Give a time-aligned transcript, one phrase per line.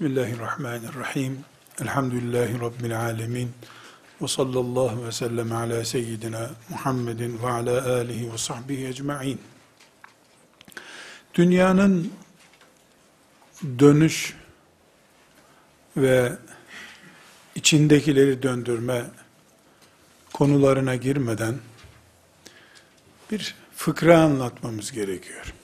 [0.00, 1.44] Bismillahirrahmanirrahim.
[1.80, 3.50] Elhamdülillahi Rabbil alemin.
[4.22, 9.40] Ve sallallahu ve sellem ala seyyidina Muhammedin ve ala alihi ve sahbihi ecma'in.
[11.34, 12.12] Dünyanın
[13.78, 14.36] dönüş
[15.96, 16.32] ve
[17.54, 19.04] içindekileri döndürme
[20.32, 21.54] konularına girmeden
[23.30, 25.54] bir fıkra anlatmamız gerekiyor.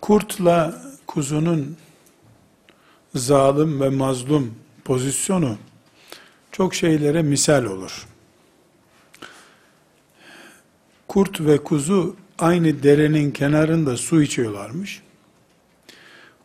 [0.00, 1.76] Kurtla kuzunun
[3.14, 5.56] zalim ve mazlum pozisyonu
[6.52, 8.06] çok şeylere misal olur.
[11.08, 15.02] Kurt ve kuzu aynı derenin kenarında su içiyorlarmış.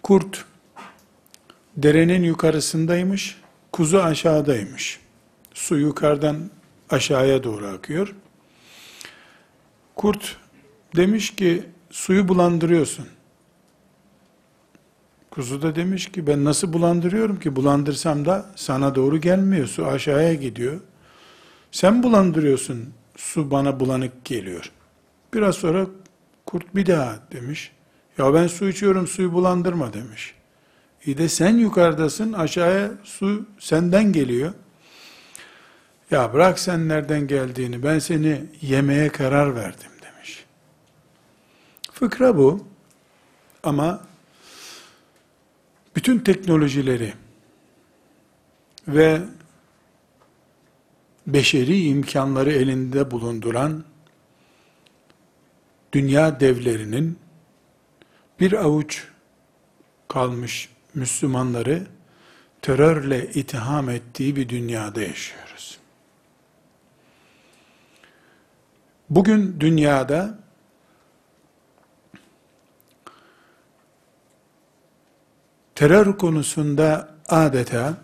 [0.03, 0.45] Kurt
[1.77, 4.99] derenin yukarısındaymış, kuzu aşağıdaymış.
[5.53, 6.49] Su yukarıdan
[6.89, 8.15] aşağıya doğru akıyor.
[9.95, 10.37] Kurt
[10.95, 13.07] demiş ki suyu bulandırıyorsun.
[15.33, 20.33] Kuzu da demiş ki ben nasıl bulandırıyorum ki bulandırsam da sana doğru gelmiyor su aşağıya
[20.33, 20.79] gidiyor.
[21.71, 24.71] Sen bulandırıyorsun su bana bulanık geliyor.
[25.33, 25.85] Biraz sonra
[26.45, 27.71] kurt bir daha demiş.
[28.17, 30.35] Ya ben su içiyorum suyu bulandırma demiş.
[31.05, 34.53] İyi de sen yukarıdasın aşağıya su senden geliyor.
[36.11, 40.45] Ya bırak sen nereden geldiğini ben seni yemeye karar verdim demiş.
[41.91, 42.65] Fıkra bu
[43.63, 44.12] ama
[45.95, 47.13] bütün teknolojileri
[48.87, 49.21] ve
[51.27, 53.83] beşeri imkanları elinde bulunduran
[55.93, 57.19] dünya devlerinin
[58.39, 59.07] bir avuç
[60.07, 61.87] kalmış Müslümanları
[62.61, 65.77] terörle itham ettiği bir dünyada yaşıyoruz.
[69.09, 70.42] Bugün dünyada
[75.75, 77.97] terör konusunda adeta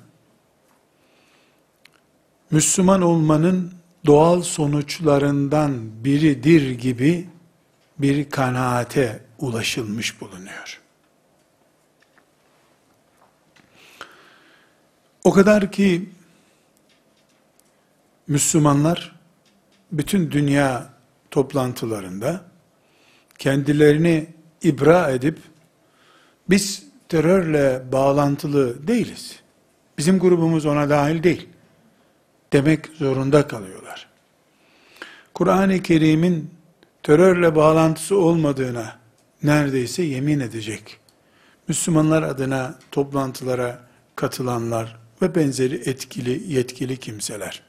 [2.52, 3.74] Müslüman olmanın
[4.06, 7.30] doğal sonuçlarından biridir gibi
[7.98, 10.82] bir kanaate ulaşılmış bulunuyor.
[15.24, 16.10] O kadar ki
[18.28, 19.16] Müslümanlar
[19.92, 20.90] bütün dünya
[21.32, 22.42] toplantılarında
[23.38, 24.28] kendilerini
[24.64, 25.40] ibra edip
[26.50, 29.40] biz terörle bağlantılı değiliz.
[29.98, 31.50] Bizim grubumuz ona dahil değil.
[32.54, 34.10] Demek zorunda kalıyorlar.
[35.34, 36.52] Kur'an-ı Kerim'in
[37.04, 39.00] terörle bağlantısı olmadığına
[39.44, 41.00] neredeyse yemin edecek.
[41.68, 43.80] Müslümanlar adına toplantılara
[44.16, 47.64] katılanlar ve benzeri etkili, yetkili kimseler.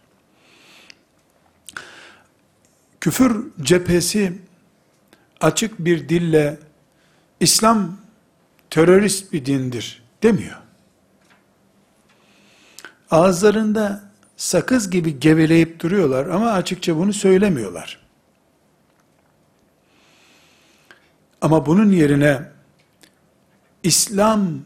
[3.00, 4.32] Küfür cephesi
[5.40, 6.58] açık bir dille
[7.40, 7.96] İslam
[8.70, 10.56] terörist bir dindir demiyor.
[13.10, 18.00] Ağızlarında sakız gibi geveleyip duruyorlar ama açıkça bunu söylemiyorlar.
[21.40, 22.42] Ama bunun yerine
[23.82, 24.58] İslam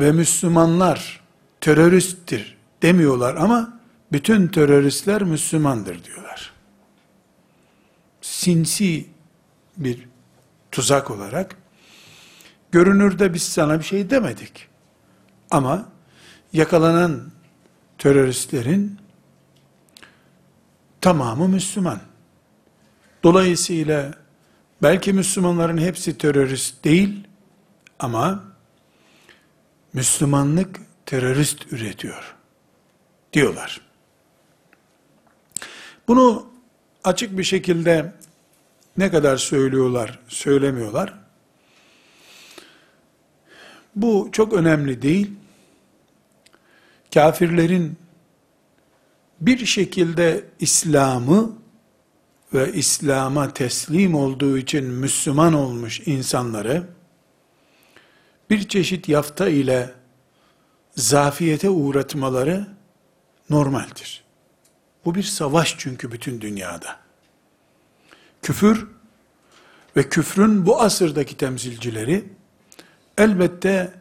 [0.00, 1.20] ve Müslümanlar
[1.60, 3.80] teröristtir demiyorlar ama
[4.12, 6.52] bütün teröristler Müslümandır diyorlar.
[8.20, 9.06] Sinsi
[9.76, 10.08] bir
[10.72, 11.56] tuzak olarak
[12.72, 14.68] Görünürde biz sana bir şey demedik.
[15.50, 15.88] Ama
[16.52, 17.30] yakalanan
[17.98, 18.98] teröristlerin
[21.00, 22.00] tamamı Müslüman.
[23.22, 24.14] Dolayısıyla
[24.82, 27.26] belki Müslümanların hepsi terörist değil
[27.98, 28.44] ama
[29.92, 32.34] Müslümanlık terörist üretiyor
[33.32, 33.80] diyorlar.
[36.08, 36.46] Bunu
[37.04, 38.12] açık bir şekilde
[38.96, 41.14] ne kadar söylüyorlar, söylemiyorlar.
[43.98, 45.30] Bu çok önemli değil.
[47.14, 47.96] Kafirlerin
[49.40, 51.52] bir şekilde İslam'ı
[52.54, 56.88] ve İslam'a teslim olduğu için Müslüman olmuş insanları
[58.50, 59.94] bir çeşit yafta ile
[60.96, 62.66] zafiyete uğratmaları
[63.50, 64.24] normaldir.
[65.04, 66.96] Bu bir savaş çünkü bütün dünyada.
[68.42, 68.86] Küfür
[69.96, 72.37] ve küfrün bu asırdaki temsilcileri
[73.18, 73.92] elbette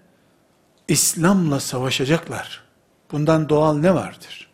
[0.88, 2.64] İslam'la savaşacaklar.
[3.12, 4.48] Bundan doğal ne vardır?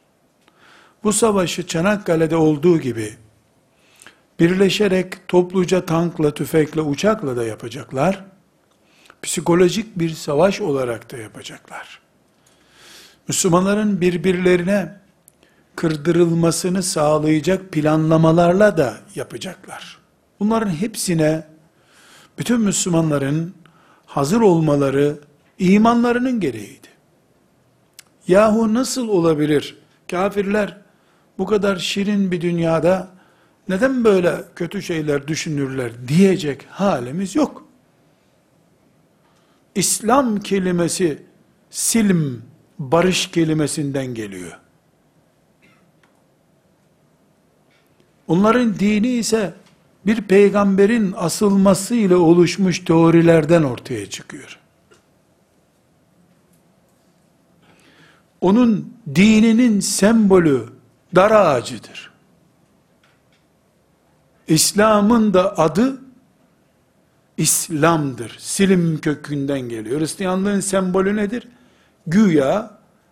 [1.03, 3.13] Bu savaşı Çanakkale'de olduğu gibi
[4.39, 8.25] birleşerek topluca tankla, tüfekle, uçakla da yapacaklar.
[9.21, 11.99] Psikolojik bir savaş olarak da yapacaklar.
[13.27, 14.99] Müslümanların birbirlerine
[15.75, 19.97] kırdırılmasını sağlayacak planlamalarla da yapacaklar.
[20.39, 21.47] Bunların hepsine
[22.37, 23.55] bütün Müslümanların
[24.13, 25.19] hazır olmaları
[25.59, 26.87] imanlarının gereğiydi.
[28.27, 29.77] Yahu nasıl olabilir?
[30.11, 30.77] Kafirler
[31.37, 33.07] bu kadar şirin bir dünyada
[33.69, 37.65] neden böyle kötü şeyler düşünürler diyecek halimiz yok.
[39.75, 41.23] İslam kelimesi
[41.69, 42.41] silm,
[42.79, 44.59] barış kelimesinden geliyor.
[48.27, 49.53] Onların dini ise
[50.05, 54.59] bir peygamberin asılması ile oluşmuş teorilerden ortaya çıkıyor.
[58.41, 60.65] Onun dininin sembolü
[61.15, 62.11] dar ağacıdır.
[64.47, 66.01] İslam'ın da adı
[67.37, 68.35] İslam'dır.
[68.39, 69.99] Silim kökünden geliyor.
[69.99, 71.47] Hristiyanlığın sembolü nedir?
[72.07, 72.71] Güya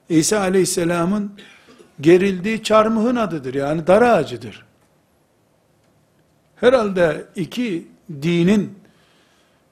[0.09, 1.31] İsa Aleyhisselam'ın
[2.01, 3.53] gerildiği çarmıhın adıdır.
[3.53, 4.65] Yani dar ağacıdır.
[6.61, 7.87] Herhalde iki
[8.21, 8.79] dinin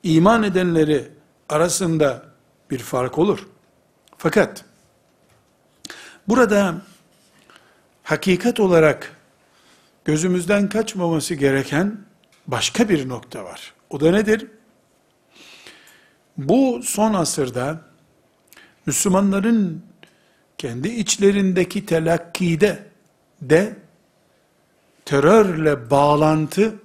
[0.03, 1.07] iman edenleri
[1.49, 2.23] arasında
[2.71, 3.47] bir fark olur.
[4.17, 4.65] Fakat
[6.27, 6.81] burada
[8.03, 9.15] hakikat olarak
[10.05, 11.97] gözümüzden kaçmaması gereken
[12.47, 13.73] başka bir nokta var.
[13.89, 14.47] O da nedir?
[16.37, 17.81] Bu son asırda
[18.85, 19.83] Müslümanların
[20.57, 22.79] kendi içlerindeki telakkide
[23.41, 23.75] de
[25.09, 26.75] terörle bağlantı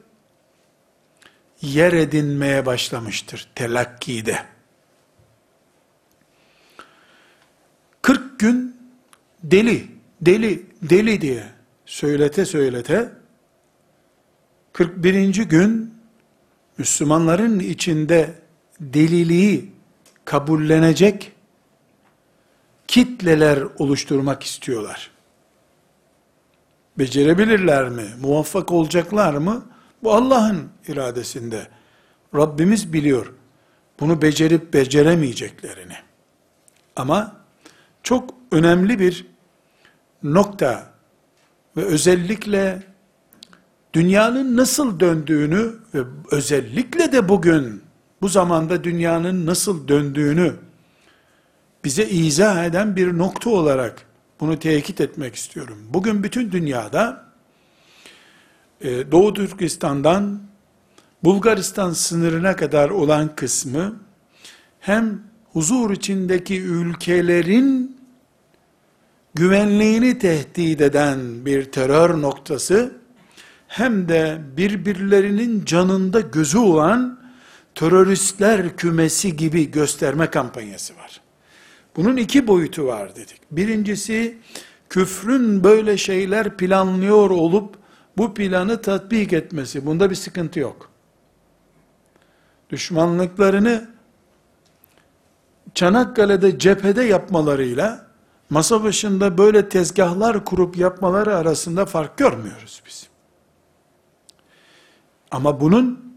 [1.62, 4.46] yer edinmeye başlamıştır telakkide.
[8.02, 8.76] 40 gün
[9.42, 9.86] deli,
[10.20, 11.46] deli, deli diye
[11.86, 13.12] söylete söylete
[14.72, 15.34] 41.
[15.34, 15.94] gün
[16.78, 18.34] Müslümanların içinde
[18.80, 19.72] deliliği
[20.24, 21.32] kabullenecek
[22.86, 25.13] kitleler oluşturmak istiyorlar.
[26.98, 28.04] Becerebilirler mi?
[28.20, 29.64] Muvaffak olacaklar mı?
[30.02, 31.68] Bu Allah'ın iradesinde.
[32.34, 33.32] Rabbimiz biliyor.
[34.00, 35.96] Bunu becerip beceremeyeceklerini.
[36.96, 37.36] Ama
[38.02, 39.26] çok önemli bir
[40.22, 40.86] nokta
[41.76, 42.82] ve özellikle
[43.92, 45.98] dünyanın nasıl döndüğünü ve
[46.30, 47.82] özellikle de bugün
[48.22, 50.54] bu zamanda dünyanın nasıl döndüğünü
[51.84, 54.06] bize izah eden bir nokta olarak
[54.44, 55.78] bunu tekit etmek istiyorum.
[55.90, 57.24] Bugün bütün dünyada
[58.80, 60.40] e, Doğu Türkistan'dan
[61.24, 63.96] Bulgaristan sınırına kadar olan kısmı
[64.80, 67.96] hem huzur içindeki ülkelerin
[69.34, 72.96] güvenliğini tehdit eden bir terör noktası
[73.68, 77.20] hem de birbirlerinin canında gözü olan
[77.74, 81.23] teröristler kümesi gibi gösterme kampanyası var.
[81.96, 83.40] Bunun iki boyutu var dedik.
[83.50, 84.38] Birincisi
[84.88, 87.76] küfrün böyle şeyler planlıyor olup
[88.16, 89.86] bu planı tatbik etmesi.
[89.86, 90.90] Bunda bir sıkıntı yok.
[92.70, 93.90] Düşmanlıklarını
[95.74, 98.06] Çanakkale'de cephede yapmalarıyla
[98.50, 103.08] masa başında böyle tezgahlar kurup yapmaları arasında fark görmüyoruz biz.
[105.30, 106.14] Ama bunun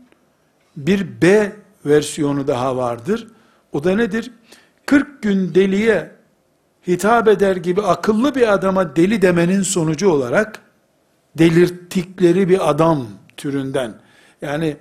[0.77, 1.55] bir B
[1.85, 3.27] versiyonu daha vardır.
[3.71, 4.31] O da nedir?
[4.87, 6.11] 40 gün deliye
[6.87, 10.61] hitap eder gibi akıllı bir adama deli demenin sonucu olarak
[11.37, 13.93] delirttikleri bir adam türünden
[14.41, 14.77] yani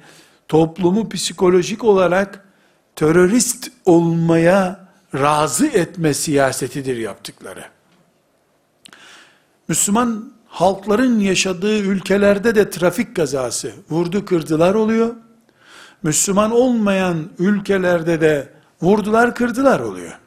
[0.49, 2.45] toplumu psikolojik olarak
[2.97, 7.65] terörist olmaya razı etme siyasetidir yaptıkları.
[9.69, 15.15] Müslüman halkların yaşadığı ülkelerde de trafik kazası, vurdu kırdılar oluyor.
[16.03, 20.19] Müslüman olmayan ülkelerde de vurdular kırdılar oluyor.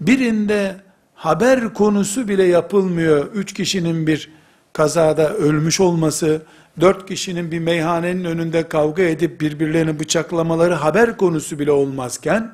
[0.00, 0.76] Birinde
[1.14, 3.26] haber konusu bile yapılmıyor.
[3.32, 4.30] Üç kişinin bir
[4.72, 6.42] kazada ölmüş olması,
[6.80, 12.52] dört kişinin bir meyhanenin önünde kavga edip birbirlerini bıçaklamaları haber konusu bile olmazken,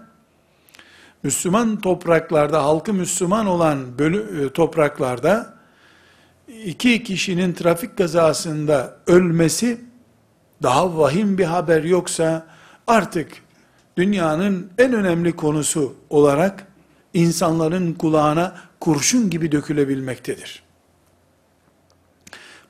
[1.22, 5.54] Müslüman topraklarda, halkı Müslüman olan bölü, e, topraklarda,
[6.64, 9.80] iki kişinin trafik kazasında ölmesi,
[10.62, 12.46] daha vahim bir haber yoksa,
[12.86, 13.28] artık
[13.96, 16.66] dünyanın en önemli konusu olarak
[17.14, 20.62] insanların kulağına kurşun gibi dökülebilmektedir.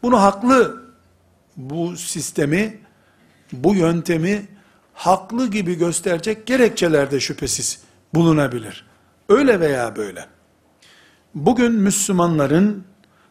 [0.02, 0.82] Bunu haklı
[1.56, 2.78] bu sistemi,
[3.52, 4.46] bu yöntemi
[4.94, 7.82] haklı gibi gösterecek gerekçeler de şüphesiz
[8.14, 8.86] bulunabilir.
[9.28, 10.26] Öyle veya böyle.
[11.34, 12.84] Bugün Müslümanların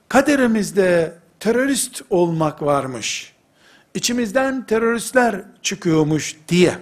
[0.09, 3.33] kaderimizde terörist olmak varmış,
[3.93, 6.77] içimizden teröristler çıkıyormuş diye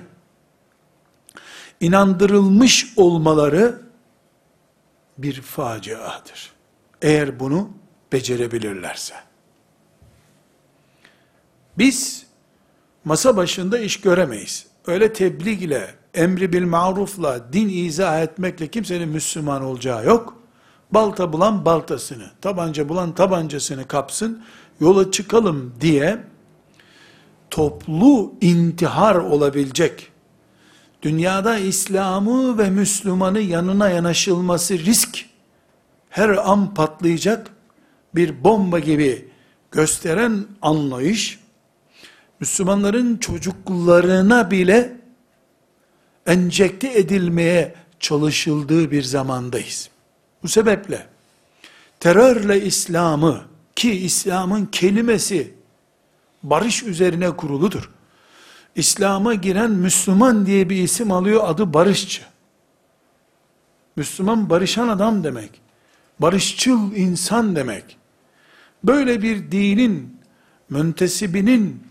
[1.79, 3.81] inandırılmış olmaları
[5.17, 6.51] bir faciadır.
[7.01, 7.69] Eğer bunu
[8.11, 9.15] becerebilirlerse.
[11.77, 12.25] Biz
[13.05, 14.67] masa başında iş göremeyiz.
[14.87, 20.39] Öyle tebliğ ile emri bil marufla, din izah etmekle kimsenin Müslüman olacağı yok.
[20.91, 24.43] Balta bulan baltasını, tabanca bulan tabancasını kapsın,
[24.79, 26.23] yola çıkalım diye
[27.49, 30.08] toplu intihar olabilecek,
[31.01, 35.25] dünyada İslam'ı ve Müslüman'ı yanına yanaşılması risk,
[36.09, 37.51] her an patlayacak
[38.15, 39.29] bir bomba gibi
[39.71, 41.39] gösteren anlayış,
[42.39, 44.97] Müslümanların çocuklarına bile
[46.25, 49.89] enjekte edilmeye çalışıldığı bir zamandayız.
[50.43, 51.07] Bu sebeple
[51.99, 53.41] terörle İslam'ı
[53.75, 55.53] ki İslam'ın kelimesi
[56.43, 57.89] barış üzerine kuruludur.
[58.79, 62.21] İslam'a giren Müslüman diye bir isim alıyor adı barışçı.
[63.95, 65.61] Müslüman barışan adam demek.
[66.19, 67.97] Barışçıl insan demek.
[68.83, 70.17] Böyle bir dinin
[70.69, 71.83] müntesibinin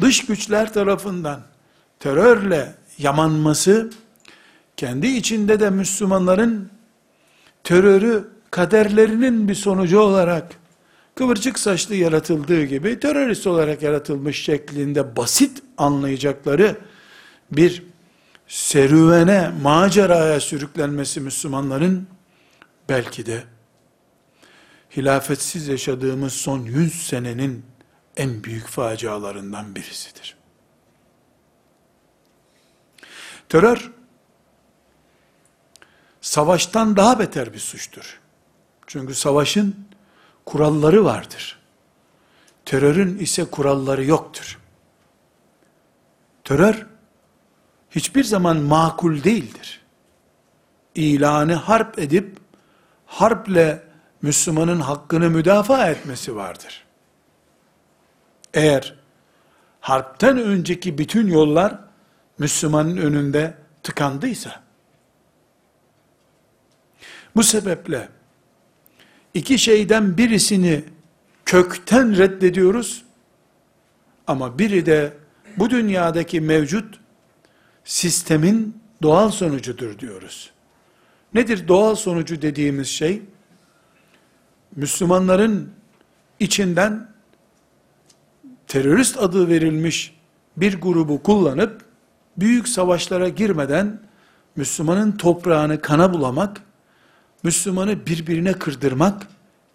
[0.00, 1.42] dış güçler tarafından
[1.98, 3.90] terörle yamanması,
[4.76, 6.70] kendi içinde de Müslümanların
[7.64, 10.59] terörü kaderlerinin bir sonucu olarak
[11.20, 16.76] kıvırcık saçlı yaratıldığı gibi terörist olarak yaratılmış şeklinde basit anlayacakları
[17.52, 17.82] bir
[18.48, 22.08] serüvene, maceraya sürüklenmesi Müslümanların
[22.88, 23.44] belki de
[24.96, 27.64] hilafetsiz yaşadığımız son yüz senenin
[28.16, 30.36] en büyük facialarından birisidir.
[33.48, 33.90] Terör,
[36.20, 38.20] savaştan daha beter bir suçtur.
[38.86, 39.89] Çünkü savaşın
[40.44, 41.58] kuralları vardır.
[42.64, 44.58] Terörün ise kuralları yoktur.
[46.44, 46.86] Terör,
[47.90, 49.80] hiçbir zaman makul değildir.
[50.94, 52.36] İlanı harp edip,
[53.06, 53.82] harple
[54.22, 56.84] Müslümanın hakkını müdafaa etmesi vardır.
[58.54, 58.94] Eğer
[59.80, 61.78] harpten önceki bütün yollar
[62.38, 64.62] Müslümanın önünde tıkandıysa,
[67.36, 68.08] bu sebeple
[69.34, 70.84] iki şeyden birisini
[71.44, 73.04] kökten reddediyoruz
[74.26, 75.12] ama biri de
[75.56, 77.00] bu dünyadaki mevcut
[77.84, 80.50] sistemin doğal sonucudur diyoruz.
[81.34, 83.22] Nedir doğal sonucu dediğimiz şey?
[84.76, 85.70] Müslümanların
[86.40, 87.08] içinden
[88.66, 90.16] terörist adı verilmiş
[90.56, 91.84] bir grubu kullanıp
[92.36, 94.00] büyük savaşlara girmeden
[94.56, 96.62] Müslümanın toprağını kana bulamak,
[97.42, 99.26] Müslümanı birbirine kırdırmak,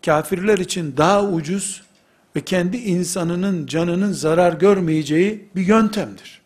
[0.05, 1.83] kafirler için daha ucuz
[2.35, 6.41] ve kendi insanının canının zarar görmeyeceği bir yöntemdir.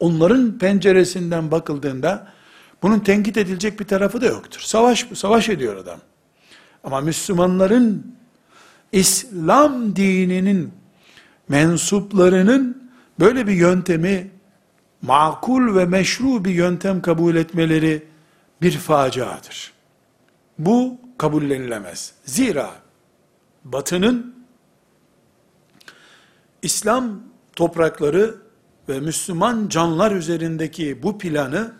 [0.00, 2.32] Onların penceresinden bakıldığında
[2.82, 4.60] bunun tenkit edilecek bir tarafı da yoktur.
[4.60, 6.00] Savaş savaş ediyor adam.
[6.84, 8.16] Ama Müslümanların
[8.92, 10.72] İslam dininin
[11.48, 14.30] mensuplarının böyle bir yöntemi
[15.02, 18.02] makul ve meşru bir yöntem kabul etmeleri
[18.62, 19.77] bir faciadır.
[20.58, 22.12] Bu kabullenilemez.
[22.24, 22.70] Zira
[23.64, 24.44] batının
[26.62, 27.20] İslam
[27.56, 28.34] toprakları
[28.88, 31.72] ve Müslüman canlar üzerindeki bu planı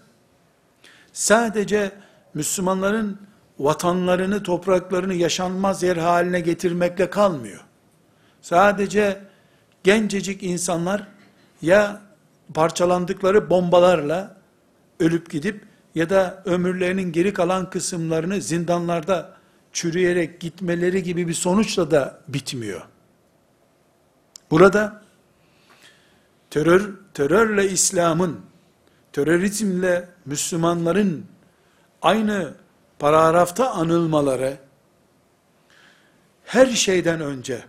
[1.13, 1.93] sadece
[2.35, 3.19] Müslümanların
[3.59, 7.61] vatanlarını, topraklarını yaşanmaz yer haline getirmekle kalmıyor.
[8.43, 9.21] Sadece
[9.85, 11.07] gencecik insanlar
[11.63, 12.01] ya
[12.55, 14.37] parçalandıkları bombalarla
[15.01, 19.37] ölüp gidip ya da ömürlerinin geri kalan kısımlarını zindanlarda
[19.73, 22.83] çürüyerek gitmeleri gibi bir sonuçla da bitmiyor.
[24.51, 25.03] Burada
[26.51, 28.41] terör terörle İslam'ın,
[29.13, 31.27] terörizmle Müslümanların
[32.03, 32.55] aynı
[32.99, 34.57] paragrafta anılmaları
[36.45, 37.65] her şeyden önce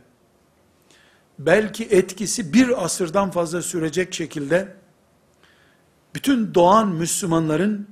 [1.40, 4.76] belki etkisi bir asırdan fazla sürecek şekilde
[6.16, 7.88] bütün doğan Müslümanların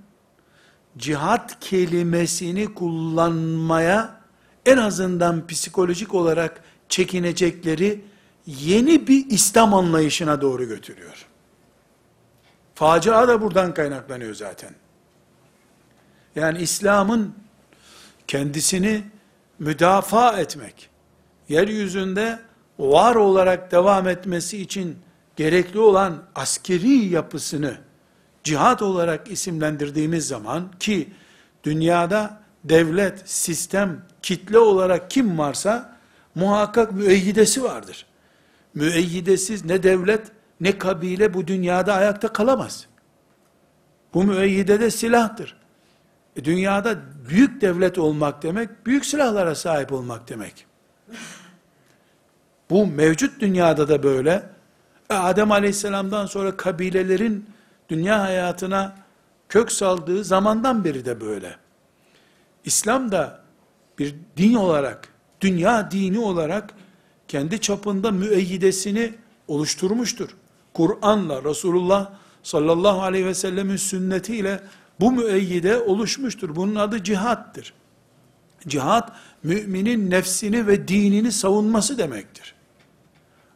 [0.97, 4.21] cihat kelimesini kullanmaya
[4.65, 8.01] en azından psikolojik olarak çekinecekleri
[8.45, 11.25] yeni bir İslam anlayışına doğru götürüyor.
[12.75, 14.75] Facia da buradan kaynaklanıyor zaten.
[16.35, 17.35] Yani İslam'ın
[18.27, 19.03] kendisini
[19.59, 20.89] müdafaa etmek,
[21.49, 22.39] yeryüzünde
[22.79, 24.97] var olarak devam etmesi için
[25.35, 27.77] gerekli olan askeri yapısını
[28.47, 31.09] cihat olarak isimlendirdiğimiz zaman ki
[31.63, 35.97] dünyada devlet, sistem, kitle olarak kim varsa
[36.35, 38.05] muhakkak müeyyidesi vardır.
[38.73, 42.87] Müeyyidesiz ne devlet ne kabile bu dünyada ayakta kalamaz.
[44.13, 45.55] Bu müeyyide de silahtır.
[46.35, 46.95] E dünyada
[47.29, 50.65] büyük devlet olmak demek, büyük silahlara sahip olmak demek.
[52.69, 54.43] Bu mevcut dünyada da böyle.
[55.09, 57.56] E Adem aleyhisselamdan sonra kabilelerin
[57.89, 58.95] dünya hayatına
[59.49, 61.55] kök saldığı zamandan beri de böyle.
[62.65, 63.41] İslam da
[63.99, 65.09] bir din olarak,
[65.41, 66.73] dünya dini olarak
[67.27, 69.13] kendi çapında müeyyidesini
[69.47, 70.29] oluşturmuştur.
[70.73, 72.11] Kur'an'la, Resulullah
[72.43, 74.59] sallallahu aleyhi ve sellemin sünnetiyle
[74.99, 76.55] bu müeyyide oluşmuştur.
[76.55, 77.73] Bunun adı cihattır.
[78.67, 79.11] Cihat,
[79.43, 82.55] müminin nefsini ve dinini savunması demektir.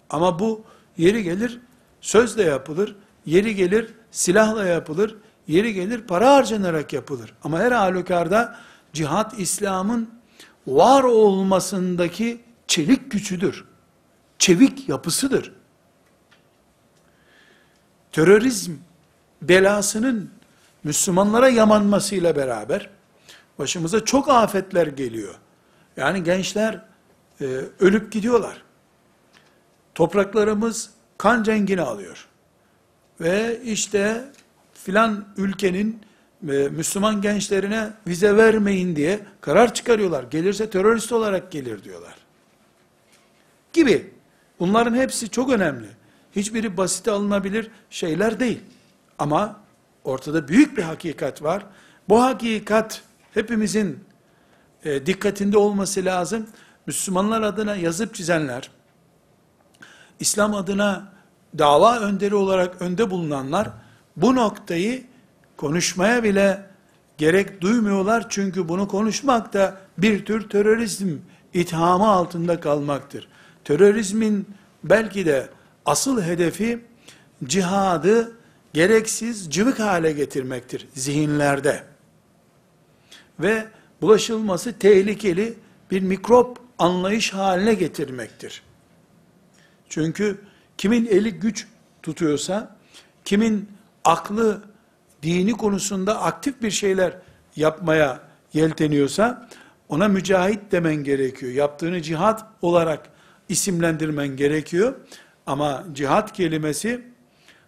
[0.10, 0.64] Ama bu
[0.98, 1.60] yeri gelir
[2.02, 2.96] sözle yapılır,
[3.26, 7.34] yeri gelir silahla yapılır, yeri gelir para harcanarak yapılır.
[7.44, 8.56] Ama her halükarda
[8.94, 10.10] cihat İslam'ın
[10.68, 13.66] var olmasındaki çelik gücüdür.
[14.40, 15.54] Çevik yapısıdır.
[18.12, 18.74] Terörizm
[19.42, 20.30] belasının
[20.84, 22.90] Müslümanlara yamanmasıyla beraber
[23.60, 25.36] başımıza çok afetler geliyor.
[25.98, 26.86] Yani gençler
[27.42, 27.46] e,
[27.80, 28.64] ölüp gidiyorlar.
[29.96, 32.28] Topraklarımız kan cengini alıyor.
[33.22, 34.24] Ve işte
[34.74, 36.02] filan ülkenin
[36.50, 40.24] e, Müslüman gençlerine vize vermeyin diye karar çıkarıyorlar.
[40.24, 42.16] Gelirse terörist olarak gelir diyorlar.
[43.74, 44.14] Gibi.
[44.60, 45.88] Bunların hepsi çok önemli.
[46.36, 48.60] Hiçbiri basite alınabilir şeyler değil.
[49.20, 49.60] Ama
[50.04, 51.66] ortada büyük bir hakikat var.
[52.10, 53.02] Bu hakikat
[53.34, 54.00] hepimizin
[54.84, 56.48] e, dikkatinde olması lazım.
[56.86, 58.72] Müslümanlar adına yazıp çizenler,
[60.20, 61.14] İslam adına
[61.58, 63.70] dava önderi olarak önde bulunanlar,
[64.18, 65.04] bu noktayı
[65.58, 66.66] konuşmaya bile
[67.18, 68.26] gerek duymuyorlar.
[68.30, 71.18] Çünkü bunu konuşmak da bir tür terörizm
[71.54, 73.28] ithamı altında kalmaktır.
[73.64, 74.48] Terörizmin
[74.84, 75.50] belki de
[75.86, 76.80] asıl hedefi
[77.44, 78.32] cihadı
[78.74, 81.84] gereksiz cıvık hale getirmektir zihinlerde.
[83.40, 83.66] Ve
[84.02, 85.54] bulaşılması tehlikeli
[85.92, 88.64] bir mikrop anlayış haline getirmektir.
[89.90, 90.38] Çünkü
[90.82, 91.68] kimin eli güç
[92.04, 92.76] tutuyorsa,
[93.26, 93.70] kimin
[94.04, 94.62] aklı
[95.24, 97.14] dini konusunda aktif bir şeyler
[97.56, 98.20] yapmaya
[98.54, 99.50] yelteniyorsa,
[99.90, 101.52] ona mücahit demen gerekiyor.
[101.52, 103.10] Yaptığını cihat olarak
[103.50, 104.94] isimlendirmen gerekiyor.
[105.46, 107.02] Ama cihat kelimesi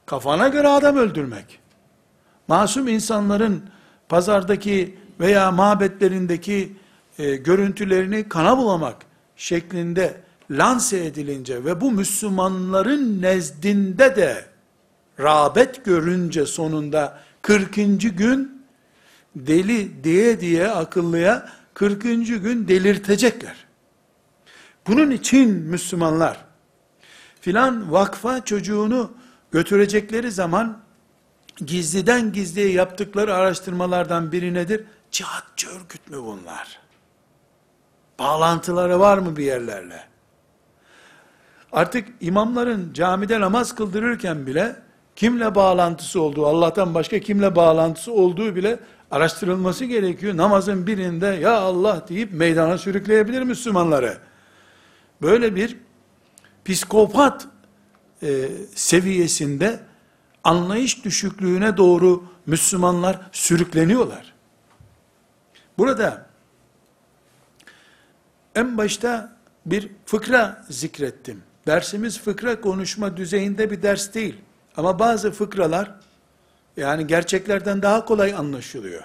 [0.05, 1.59] kafana göre adam öldürmek.
[2.47, 3.63] Masum insanların
[4.09, 6.75] pazardaki veya mabetlerindeki
[7.19, 8.97] e, görüntülerini kana bulamak
[9.35, 14.45] şeklinde lanse edilince ve bu Müslümanların nezdinde de
[15.19, 17.75] rağbet görünce sonunda 40.
[18.17, 18.65] gün
[19.35, 22.01] deli diye diye akıllıya 40.
[22.03, 23.55] gün delirtecekler.
[24.87, 26.45] Bunun için Müslümanlar
[27.41, 29.11] filan vakfa çocuğunu
[29.51, 30.83] götürecekleri zaman
[31.57, 34.85] gizliden gizliye yaptıkları araştırmalardan biri nedir?
[35.11, 36.79] Cihatçı örgüt mü bunlar?
[38.19, 40.12] Bağlantıları var mı bir yerlerle?
[41.73, 44.75] Artık imamların camide namaz kıldırırken bile
[45.15, 48.79] kimle bağlantısı olduğu, Allah'tan başka kimle bağlantısı olduğu bile
[49.11, 50.37] araştırılması gerekiyor.
[50.37, 54.17] Namazın birinde ya Allah deyip meydana sürükleyebilir Müslümanları.
[55.21, 55.77] Böyle bir
[56.65, 57.47] psikopat
[58.23, 59.79] e, seviyesinde
[60.43, 64.33] anlayış düşüklüğüne doğru Müslümanlar sürükleniyorlar.
[65.77, 66.25] Burada
[68.55, 71.41] en başta bir fıkra zikrettim.
[71.67, 74.35] Dersimiz fıkra konuşma düzeyinde bir ders değil.
[74.77, 75.91] Ama bazı fıkralar
[76.77, 79.03] yani gerçeklerden daha kolay anlaşılıyor.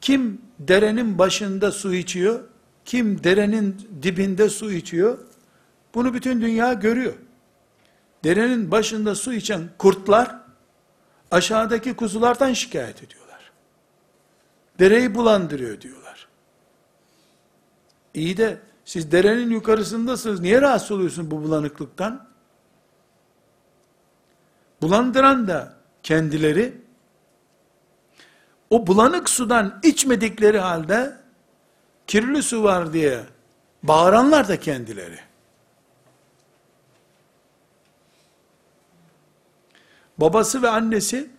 [0.00, 2.40] Kim derenin başında su içiyor,
[2.84, 5.18] kim derenin dibinde su içiyor,
[5.94, 7.14] bunu bütün dünya görüyor.
[8.24, 10.38] Derenin başında su içen kurtlar,
[11.30, 13.50] aşağıdaki kuzulardan şikayet ediyorlar.
[14.78, 16.28] Dereyi bulandırıyor diyorlar.
[18.14, 20.40] İyi de siz derenin yukarısındasınız.
[20.40, 22.28] Niye rahatsız oluyorsun bu bulanıklıktan?
[24.82, 26.80] Bulandıran da kendileri
[28.70, 31.16] o bulanık sudan içmedikleri halde
[32.06, 33.20] kirli su var diye
[33.82, 35.20] bağıranlar da kendileri.
[40.18, 41.30] Babası ve annesi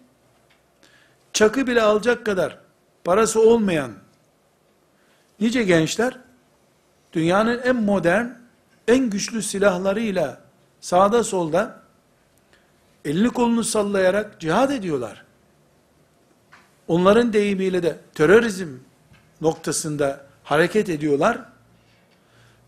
[1.34, 2.60] çakı bile alacak kadar
[3.04, 3.92] parası olmayan
[5.40, 6.29] nice gençler
[7.14, 8.26] dünyanın en modern,
[8.88, 10.42] en güçlü silahlarıyla
[10.82, 11.80] sağda solda
[13.06, 15.24] elini kolunu sallayarak cihad ediyorlar.
[16.88, 18.70] Onların deyimiyle de terörizm
[19.42, 21.40] noktasında hareket ediyorlar.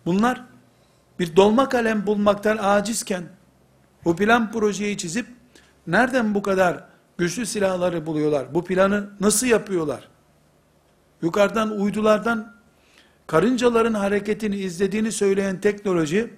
[0.05, 0.41] Bunlar
[1.19, 3.23] bir dolma kalem bulmaktan acizken
[4.05, 5.27] bu plan projeyi çizip
[5.87, 6.83] nereden bu kadar
[7.17, 8.53] güçlü silahları buluyorlar?
[8.53, 10.07] Bu planı nasıl yapıyorlar?
[11.21, 12.53] Yukarıdan uydulardan
[13.31, 16.33] karıncaların hareketini izlediğini söyleyen teknoloji,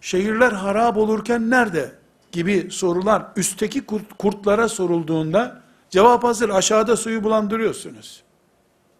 [0.00, 1.92] şehirler harap olurken nerede
[2.32, 8.22] gibi sorular üstteki kurt- kurtlara sorulduğunda cevap hazır aşağıda suyu bulandırıyorsunuz.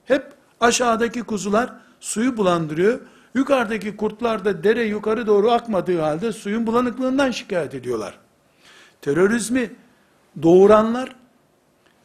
[0.05, 3.01] Hep aşağıdaki kuzular suyu bulandırıyor.
[3.35, 8.19] Yukarıdaki kurtlar da dere yukarı doğru akmadığı halde suyun bulanıklığından şikayet ediyorlar.
[9.01, 9.71] Terörizmi
[10.43, 11.17] doğuranlar,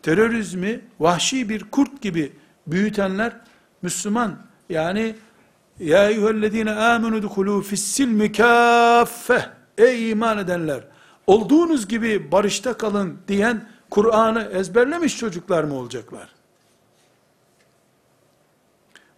[0.01, 2.33] terörizmi vahşi bir kurt gibi
[2.67, 3.33] büyütenler
[3.81, 5.15] Müslüman yani
[5.79, 10.83] ya eyyühellezine amenu dukhulu fissilmi kaffe ey iman edenler
[11.27, 16.29] olduğunuz gibi barışta kalın diyen Kur'an'ı ezberlemiş çocuklar mı olacaklar?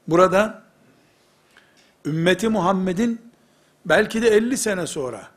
[0.07, 0.61] Burada
[2.05, 3.21] ümmeti Muhammed'in
[3.85, 5.27] belki de 50 sene sonra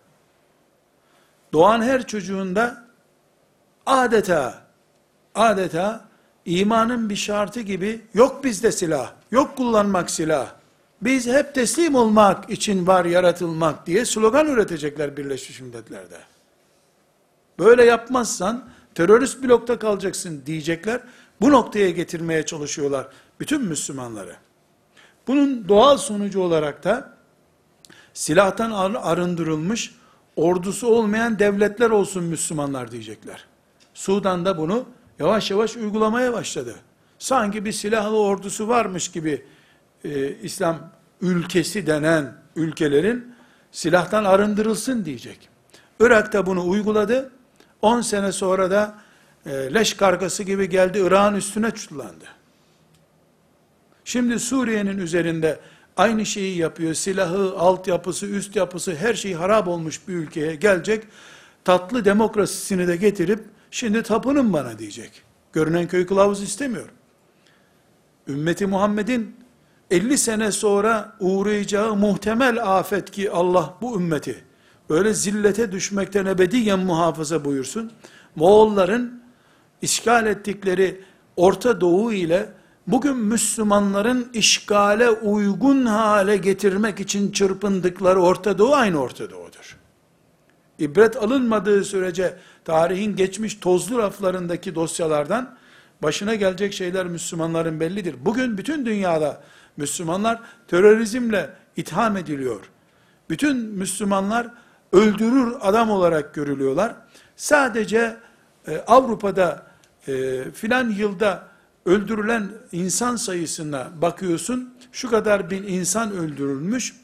[1.53, 2.85] doğan her çocuğunda
[3.87, 4.63] adeta
[5.35, 6.05] adeta
[6.45, 10.53] imanın bir şartı gibi yok bizde silah, yok kullanmak silah.
[11.03, 16.19] Biz hep teslim olmak için var yaratılmak diye slogan üretecekler Birleşmiş Milletler'de.
[17.59, 18.65] Böyle yapmazsan
[18.95, 21.01] terörist blokta kalacaksın diyecekler.
[21.41, 23.07] Bu noktaya getirmeye çalışıyorlar
[23.41, 24.37] bütün Müslümanları.
[25.27, 27.13] Bunun doğal sonucu olarak da
[28.15, 29.95] silahtan ar- arındırılmış
[30.37, 33.45] ordusu olmayan devletler olsun Müslümanlar diyecekler.
[33.95, 34.85] Sudan da bunu
[35.19, 36.75] yavaş yavaş uygulamaya başladı.
[37.19, 39.45] Sanki bir silahlı ordusu varmış gibi
[40.05, 43.35] e, İslam ülkesi denen ülkelerin
[43.73, 45.49] silahtan arındırılsın diyecek.
[46.01, 47.31] Irak da bunu uyguladı.
[47.83, 48.99] 10 sene sonra da
[49.47, 52.25] e, leş kargası gibi geldi Irak'ın üstüne çullandı.
[54.05, 55.61] Şimdi Suriye'nin üzerinde
[55.97, 56.95] aynı şeyi yapıyor.
[56.95, 61.05] Silahı, altyapısı, üst yapısı her şey harap olmuş bir ülkeye gelecek.
[61.65, 65.23] Tatlı demokrasisini de getirip şimdi tapının bana diyecek.
[65.53, 66.89] Görünen köy kılavuz istemiyor.
[68.29, 69.37] Ümmeti Muhammed'in
[69.91, 74.45] 50 sene sonra uğrayacağı muhtemel afet ki Allah bu ümmeti
[74.91, 77.93] böyle zillete düşmekten ebediyen muhafaza buyursun.
[78.37, 79.23] Moğolların
[79.83, 81.01] işgal ettikleri
[81.37, 82.49] Orta Doğu ile
[82.87, 89.79] bugün Müslümanların işgale uygun hale getirmek için çırpındıkları Orta Doğu aynı Orta Doğu'dur.
[90.79, 95.57] İbret alınmadığı sürece tarihin geçmiş tozlu raflarındaki dosyalardan
[96.03, 98.15] başına gelecek şeyler Müslümanların bellidir.
[98.21, 99.43] Bugün bütün dünyada
[99.77, 102.61] Müslümanlar terörizmle itham ediliyor.
[103.31, 104.49] Bütün Müslümanlar
[104.93, 106.95] öldürür adam olarak görülüyorlar.
[107.37, 108.17] Sadece
[108.69, 109.67] e, Avrupa'da
[110.09, 111.49] e, filan yılda
[111.87, 114.75] öldürülen insan sayısına bakıyorsun.
[114.93, 116.95] Şu kadar bin insan öldürülmüş.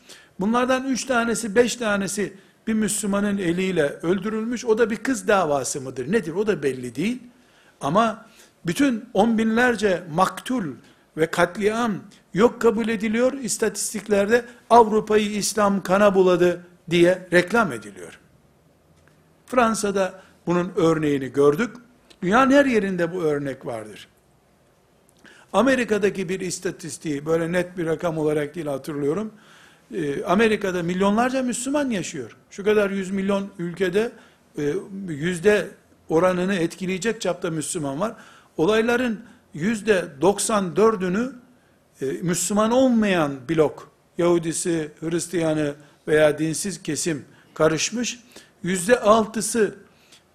[0.40, 4.64] Bunlardan üç tanesi, beş tanesi bir Müslümanın eliyle öldürülmüş.
[4.64, 6.12] O da bir kız davası mıdır?
[6.12, 6.32] Nedir?
[6.32, 7.22] O da belli değil.
[7.80, 8.26] Ama
[8.66, 10.64] bütün on binlerce maktul
[11.16, 11.92] ve katliam
[12.34, 13.32] yok kabul ediliyor.
[13.32, 18.18] İstatistiklerde Avrupa'yı İslam kana buladı diye reklam ediliyor.
[19.46, 21.76] Fransa'da bunun örneğini gördük.
[22.22, 24.08] Dünyanın her yerinde bu örnek vardır.
[25.52, 29.32] Amerika'daki bir istatistiği böyle net bir rakam olarak değil hatırlıyorum.
[29.94, 32.36] Ee, Amerika'da milyonlarca Müslüman yaşıyor.
[32.50, 34.12] Şu kadar yüz milyon ülkede
[34.58, 34.74] e,
[35.08, 35.68] yüzde
[36.08, 38.14] oranını etkileyecek çapta Müslüman var.
[38.56, 39.20] Olayların
[39.54, 41.32] yüzde 94'ünü
[42.00, 45.74] e, Müslüman olmayan blok, Yahudisi, Hristiyanı
[46.08, 48.20] veya dinsiz kesim karışmış.
[48.62, 49.74] Yüzde altısı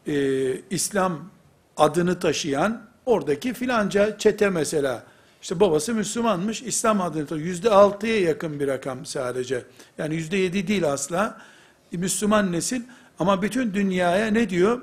[0.07, 1.29] e, İslam
[1.77, 5.03] adını taşıyan oradaki filanca çete mesela
[5.41, 7.47] işte babası Müslümanmış İslam adını taşıyor.
[7.47, 9.63] Yüzde altıya yakın bir rakam sadece.
[9.97, 11.41] Yani yüzde yedi değil asla.
[11.91, 12.81] Müslüman nesil
[13.19, 14.81] ama bütün dünyaya ne diyor?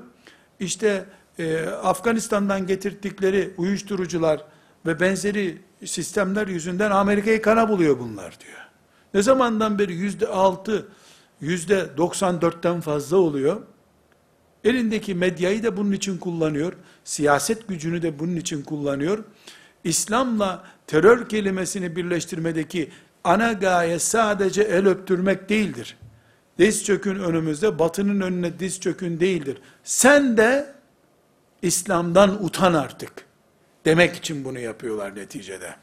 [0.59, 1.05] İşte
[1.39, 4.45] e, Afganistan'dan getirdikleri uyuşturucular
[4.85, 8.67] ve benzeri sistemler yüzünden Amerika'yı kana buluyor bunlar diyor.
[9.13, 10.87] Ne zamandan beri yüzde altı,
[11.41, 13.61] yüzde 94'ten fazla oluyor.
[14.63, 16.73] Elindeki medyayı da bunun için kullanıyor.
[17.03, 19.23] Siyaset gücünü de bunun için kullanıyor.
[19.83, 22.89] İslam'la terör kelimesini birleştirmedeki
[23.23, 25.97] ana gaye sadece el öptürmek değildir.
[26.57, 29.57] Diz çökün önümüzde, batının önüne diz çökün değildir.
[29.83, 30.76] Sen de
[31.61, 33.11] İslam'dan utan artık.
[33.85, 35.75] Demek için bunu yapıyorlar neticede.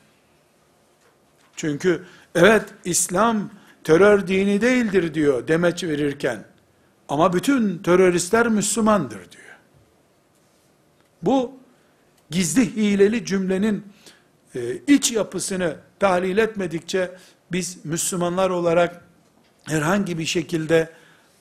[1.56, 3.50] Çünkü evet İslam
[3.84, 6.44] terör dini değildir diyor demeç verirken.
[7.08, 9.58] Ama bütün teröristler Müslümandır diyor.
[11.22, 11.52] Bu
[12.30, 13.84] gizli hileli cümlenin
[14.54, 17.10] e, iç yapısını tahlil etmedikçe
[17.52, 19.04] biz Müslümanlar olarak
[19.64, 20.90] herhangi bir şekilde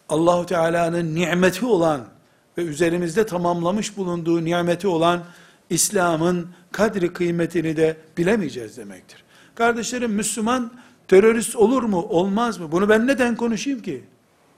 [0.09, 2.12] Allahu Teala'nın nimeti olan
[2.57, 5.23] ve üzerimizde tamamlamış bulunduğu nimeti olan
[5.69, 9.23] İslam'ın kadri kıymetini de bilemeyeceğiz demektir.
[9.55, 10.71] Kardeşlerim Müslüman
[11.07, 12.71] terörist olur mu olmaz mı?
[12.71, 14.03] Bunu ben neden konuşayım ki?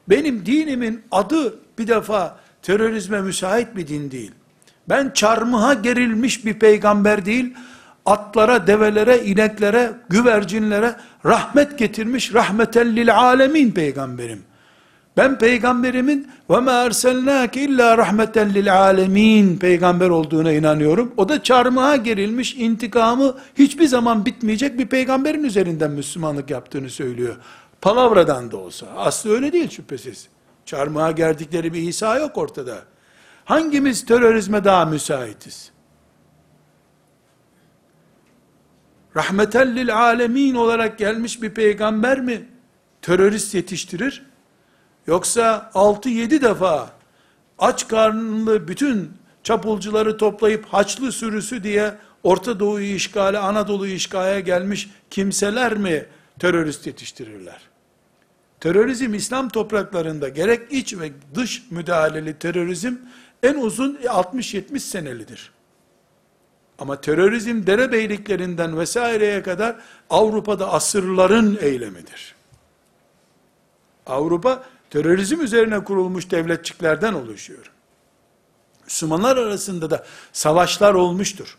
[0.10, 4.31] Benim dinimin adı bir defa terörizme müsait bir din değil.
[4.89, 7.53] Ben çarmıha gerilmiş bir peygamber değil,
[8.05, 14.43] atlara, develere, ineklere, güvercinlere rahmet getirmiş rahmetellil alemin peygamberim.
[15.17, 21.13] Ben peygamberimin ve ma erselnake illa rahmeten lil alemin peygamber olduğuna inanıyorum.
[21.17, 27.36] O da çarmıha gerilmiş intikamı hiçbir zaman bitmeyecek bir peygamberin üzerinden Müslümanlık yaptığını söylüyor.
[27.82, 28.88] Palavradan da olsa.
[28.88, 30.28] Aslı öyle değil şüphesiz.
[30.65, 32.78] Çarmıha gerdikleri bir İsa yok ortada.
[33.45, 35.71] Hangimiz terörizme daha müsaitiz?
[39.15, 42.45] Rahmeten lil alemin olarak gelmiş bir peygamber mi
[43.01, 44.35] terörist yetiştirir?
[45.08, 46.89] Yoksa 6-7 defa
[47.60, 49.12] aç karnlı bütün
[49.44, 56.06] çapulcuları toplayıp haçlı sürüsü diye Orta Doğu'yu işgale, Anadolu'yu işgale gelmiş kimseler mi
[56.39, 57.62] terörist yetiştirirler?
[58.60, 62.96] Terörizm İslam topraklarında gerek iç ve dış müdahaleli terörizm
[63.44, 65.52] en uzun 60-70 senelidir.
[66.80, 69.76] Ama terörizm derebeyliklerinden vesaireye kadar
[70.10, 72.36] Avrupa'da asırların eylemidir.
[74.06, 74.63] Avrupa
[74.95, 77.71] terörizm üzerine kurulmuş devletçiklerden oluşuyor.
[78.84, 81.58] Müslümanlar arasında da savaşlar olmuştur.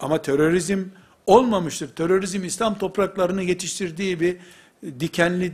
[0.00, 0.84] Ama terörizm
[1.26, 1.94] olmamıştır.
[1.94, 4.36] Terörizm İslam topraklarını yetiştirdiği bir
[5.00, 5.52] dikenli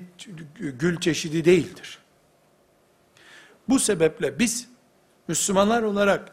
[0.59, 1.99] gül çeşidi değildir.
[3.69, 4.69] Bu sebeple biz
[5.29, 6.33] Müslümanlar olarak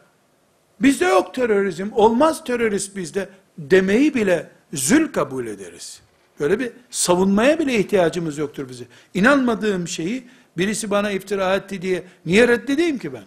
[0.80, 6.00] bizde yok terörizm, olmaz terörist bizde demeyi bile zül kabul ederiz.
[6.40, 8.84] Böyle bir savunmaya bile ihtiyacımız yoktur bize.
[9.14, 10.24] İnanmadığım şeyi
[10.58, 13.24] birisi bana iftira etti diye niye reddedeyim ki ben?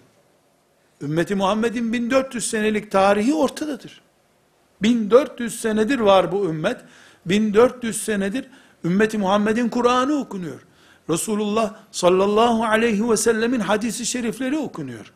[1.01, 4.01] Ümmeti Muhammed'in 1400 senelik tarihi ortadadır.
[4.81, 6.77] 1400 senedir var bu ümmet.
[7.25, 8.45] 1400 senedir
[8.83, 10.59] ümmeti Muhammed'in Kur'an'ı okunuyor.
[11.09, 15.13] Resulullah sallallahu aleyhi ve sellemin hadisi şerifleri okunuyor.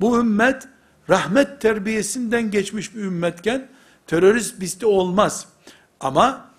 [0.00, 0.68] Bu ümmet
[1.10, 3.68] rahmet terbiyesinden geçmiş bir ümmetken
[4.06, 5.48] terörist bizde olmaz.
[6.00, 6.50] Ama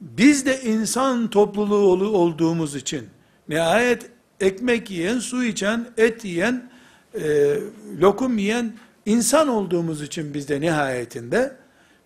[0.00, 3.08] biz de insan topluluğu olduğumuz için
[3.48, 4.10] nihayet
[4.42, 6.70] ekmek yiyen, su içen, et yiyen,
[7.14, 7.58] e,
[8.00, 8.72] lokum yiyen
[9.06, 11.56] insan olduğumuz için biz de nihayetinde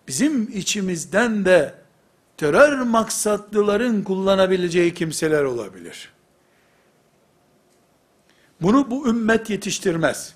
[0.09, 1.75] bizim içimizden de
[2.37, 6.13] terör maksatlıların kullanabileceği kimseler olabilir.
[8.61, 10.35] Bunu bu ümmet yetiştirmez.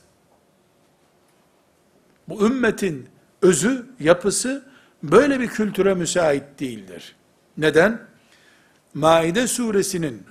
[2.28, 3.08] Bu ümmetin
[3.42, 4.64] özü, yapısı
[5.02, 7.16] böyle bir kültüre müsait değildir.
[7.56, 8.00] Neden?
[8.94, 10.22] Maide suresinin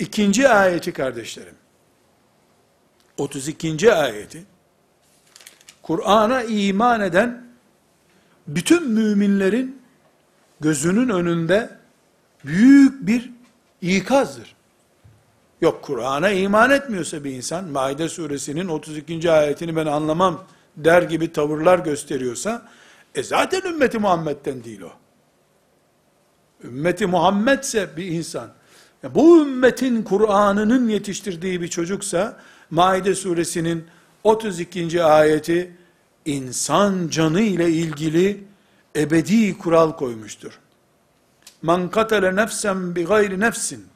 [0.00, 0.48] 32.
[0.48, 1.54] ayeti kardeşlerim.
[3.18, 3.92] 32.
[3.92, 4.44] ayeti
[5.82, 7.44] Kur'an'a iman eden
[8.46, 9.82] bütün müminlerin
[10.60, 11.70] gözünün önünde
[12.44, 13.30] büyük bir
[13.82, 14.56] ikazdır.
[15.60, 19.30] Yok Kur'an'a iman etmiyorsa bir insan, Maide suresinin 32.
[19.30, 20.44] ayetini ben anlamam
[20.76, 22.68] der gibi tavırlar gösteriyorsa,
[23.14, 24.92] e zaten ümmeti Muhammed'den değil o.
[26.64, 28.57] Ümmeti Muhammedse bir insan,
[29.04, 33.84] bu ümmetin Kur'an'ının yetiştirdiği bir çocuksa, Maide suresinin
[34.24, 35.04] 32.
[35.04, 35.76] ayeti,
[36.24, 38.44] insan canı ile ilgili
[38.96, 40.58] ebedi kural koymuştur.
[41.62, 43.86] Man katale nefsen bi gayri nefsin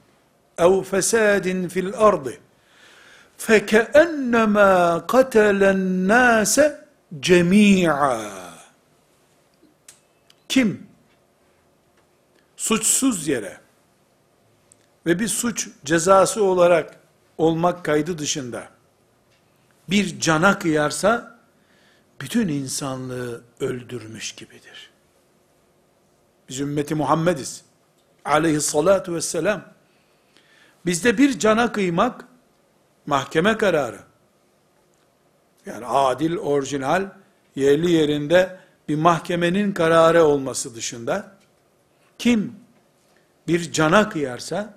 [0.58, 2.34] ev fesadin fil ardı
[3.36, 6.84] fekeennemâ katelen nâse
[7.20, 8.20] cemî'a
[10.48, 10.86] kim
[12.56, 13.61] suçsuz yere
[15.06, 16.96] ve bir suç cezası olarak
[17.38, 18.68] olmak kaydı dışında
[19.90, 21.38] bir cana kıyarsa
[22.20, 24.90] bütün insanlığı öldürmüş gibidir.
[26.48, 27.64] Biz ümmeti Muhammediz.
[28.24, 29.64] Aleyhissalatu vesselam.
[30.86, 32.24] Bizde bir cana kıymak
[33.06, 33.98] mahkeme kararı.
[35.66, 37.10] Yani adil, orijinal,
[37.56, 41.36] yerli yerinde bir mahkemenin kararı olması dışında
[42.18, 42.56] kim
[43.48, 44.74] bir cana kıyarsa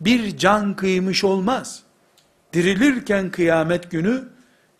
[0.00, 1.82] bir can kıymış olmaz.
[2.52, 4.28] Dirilirken kıyamet günü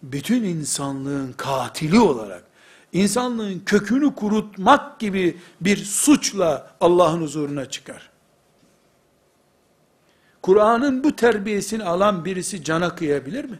[0.02, 2.44] bütün insanlığın katili olarak
[2.92, 8.11] insanlığın kökünü kurutmak gibi bir suçla Allah'ın huzuruna çıkar.
[10.42, 13.59] Kur'an'ın bu terbiyesini alan birisi cana kıyabilir mi?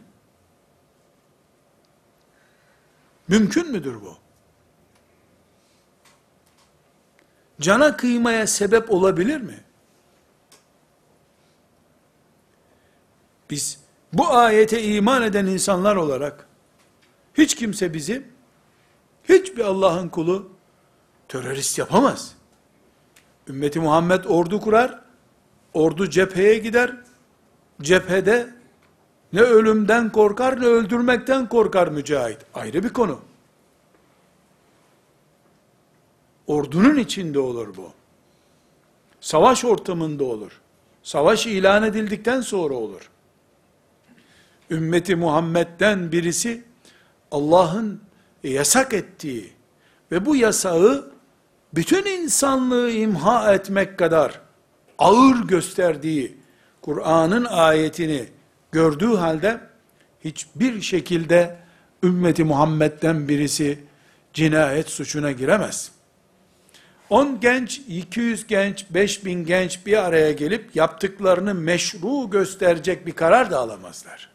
[3.27, 4.17] Mümkün müdür bu?
[7.61, 9.63] Cana kıymaya sebep olabilir mi?
[13.51, 13.79] Biz
[14.13, 16.47] bu ayete iman eden insanlar olarak
[17.33, 18.23] hiç kimse bizi
[19.29, 20.49] hiçbir Allah'ın kulu
[21.27, 22.35] terörist yapamaz.
[23.47, 25.01] Ümmeti Muhammed ordu kurar,
[25.73, 26.95] ordu cepheye gider,
[27.81, 28.61] cephede
[29.33, 32.37] Ne ölümden korkar ne öldürmekten korkar mücahit.
[32.53, 33.19] Ayrı bir konu.
[36.47, 37.93] Ordunun içinde olur bu.
[39.21, 40.61] Savaş ortamında olur.
[41.03, 43.10] Savaş ilan edildikten sonra olur.
[44.71, 46.63] Ümmeti Muhammed'den birisi
[47.31, 48.01] Allah'ın
[48.43, 49.53] yasak ettiği
[50.11, 51.11] ve bu yasağı
[51.73, 54.41] bütün insanlığı imha etmek kadar
[54.97, 56.37] ağır gösterdiği
[56.81, 58.25] Kur'an'ın ayetini
[58.71, 59.59] gördüğü halde
[60.25, 61.57] hiçbir şekilde
[62.03, 63.79] ümmeti Muhammed'den birisi
[64.33, 65.91] cinayet suçuna giremez.
[67.09, 73.59] 10 genç, 200 genç, 5000 genç bir araya gelip yaptıklarını meşru gösterecek bir karar da
[73.59, 74.30] alamazlar.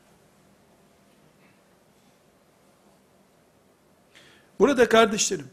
[4.59, 5.49] Burada kardeşlerim,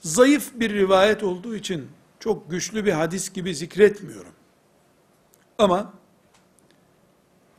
[0.00, 1.88] zayıf bir rivayet olduğu için
[2.20, 4.32] çok güçlü bir hadis gibi zikretmiyorum.
[5.58, 5.92] Ama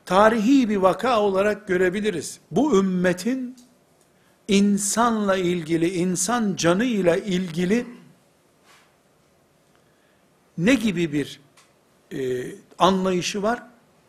[0.06, 2.40] tarihi bir vaka olarak görebiliriz.
[2.52, 3.56] Bu ümmetin
[4.48, 7.88] insanla ilgili, insan canıyla ilgili
[10.58, 11.42] ne gibi bir
[12.14, 12.46] e,
[12.80, 13.64] anlayışı var?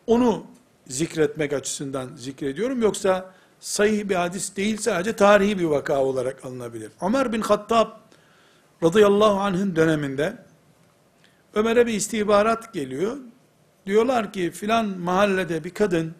[0.06, 0.46] Onu
[0.86, 2.82] zikretmek açısından zikrediyorum.
[2.82, 6.92] Yoksa sahih bir hadis değil sadece tarihi bir vaka olarak alınabilir.
[7.00, 7.88] Ömer bin Hattab
[8.82, 10.36] radıyallahu anh'ın döneminde
[11.54, 13.16] Ömer'e bir istihbarat geliyor.
[13.86, 16.14] Diyorlar ki filan mahallede bir kadın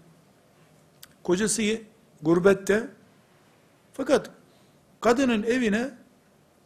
[1.23, 1.63] kocası
[2.23, 2.89] gurbette
[3.93, 4.31] fakat
[5.01, 5.91] kadının evine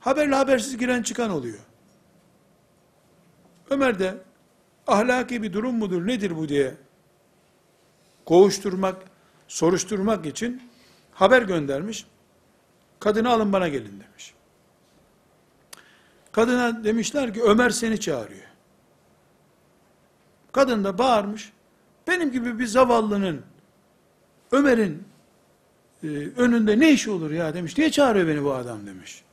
[0.00, 1.58] haberli habersiz giren çıkan oluyor.
[3.70, 4.14] Ömer de
[4.86, 6.74] ahlaki bir durum mudur nedir bu diye
[8.24, 8.96] kovuşturmak,
[9.48, 10.62] soruşturmak için
[11.12, 12.06] haber göndermiş.
[13.00, 14.34] Kadını alın bana gelin demiş.
[16.32, 18.44] Kadına demişler ki Ömer seni çağırıyor.
[20.52, 21.52] Kadın da bağırmış.
[22.06, 23.42] Benim gibi bir zavallının
[24.52, 25.04] Ömer'in
[26.02, 27.78] e, önünde ne işi olur ya demiş.
[27.78, 29.24] Niye çağırıyor beni bu adam demiş.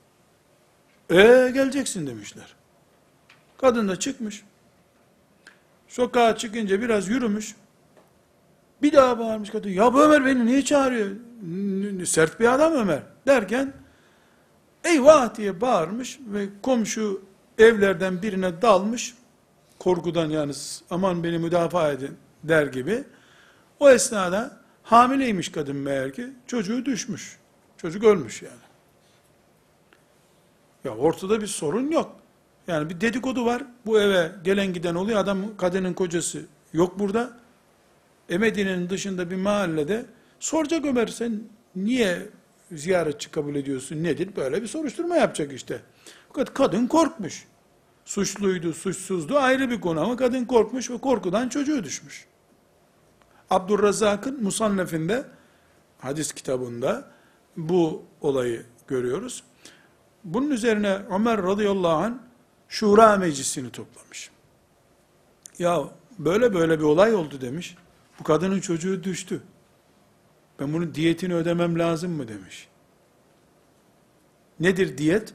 [1.10, 2.56] E geleceksin demişler.
[3.58, 4.44] Kadın da çıkmış.
[5.88, 7.56] Sokağa çıkınca biraz yürümüş.
[8.82, 9.70] Bir daha bağırmış kadın.
[9.70, 11.10] Ya bu Ömer beni niye çağırıyor?
[12.06, 13.00] Sert bir adam Ömer.
[13.28, 13.74] Derken
[14.84, 17.22] eyvah diye bağırmış ve komşu
[17.58, 19.16] evlerden birine dalmış.
[19.80, 20.54] Korkudan yani
[20.90, 23.04] aman beni müdafaa edin der gibi.
[23.80, 27.38] O esnada hamileymiş kadın meğer ki çocuğu düşmüş.
[27.78, 28.56] Çocuk ölmüş yani.
[30.84, 32.16] Ya ortada bir sorun yok.
[32.68, 33.64] Yani bir dedikodu var.
[33.86, 35.20] Bu eve gelen giden oluyor.
[35.20, 37.41] Adam kadının kocası yok burada.
[38.32, 40.06] Emedine'nin dışında bir mahallede
[40.40, 41.44] soracak Ömer sen
[41.76, 42.30] niye
[42.72, 44.36] ziyaretçi kabul ediyorsun nedir?
[44.36, 45.82] Böyle bir soruşturma yapacak işte.
[46.28, 47.46] Fakat kadın korkmuş.
[48.06, 52.26] Suçluydu, suçsuzdu ayrı bir konu ama kadın korkmuş ve korkudan çocuğu düşmüş.
[53.50, 55.26] Abdurrazak'ın Musannef'inde
[56.00, 57.12] hadis kitabında
[57.58, 59.44] bu olayı görüyoruz.
[60.24, 62.14] Bunun üzerine Ömer radıyallahu anh
[62.70, 64.32] Şura meclisini toplamış.
[65.60, 65.84] Ya
[66.20, 67.76] böyle böyle bir olay oldu demiş.
[68.22, 69.42] Bu kadının çocuğu düştü.
[70.60, 72.68] Ben bunun diyetini ödemem lazım mı demiş.
[74.60, 75.34] Nedir diyet?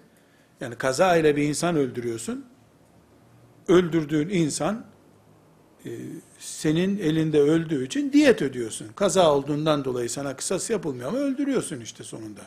[0.60, 2.46] Yani kaza ile bir insan öldürüyorsun.
[3.68, 4.84] Öldürdüğün insan
[5.84, 5.90] e,
[6.38, 8.88] senin elinde öldüğü için diyet ödüyorsun.
[8.96, 12.42] Kaza olduğundan dolayı sana kısas yapılmıyor ama öldürüyorsun işte sonunda.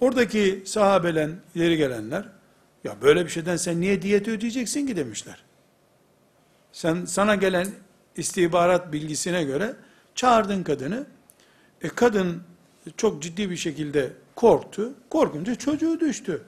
[0.00, 2.28] Oradaki sahabelen, yeri gelenler,
[2.84, 5.44] ya böyle bir şeyden sen niye diyet ödeyeceksin ki demişler.
[6.72, 7.68] Sen sana gelen
[8.18, 9.76] istihbarat bilgisine göre
[10.14, 11.06] çağırdın kadını.
[11.82, 12.42] E kadın
[12.96, 14.94] çok ciddi bir şekilde korktu.
[15.10, 16.42] Korkunca çocuğu düştü.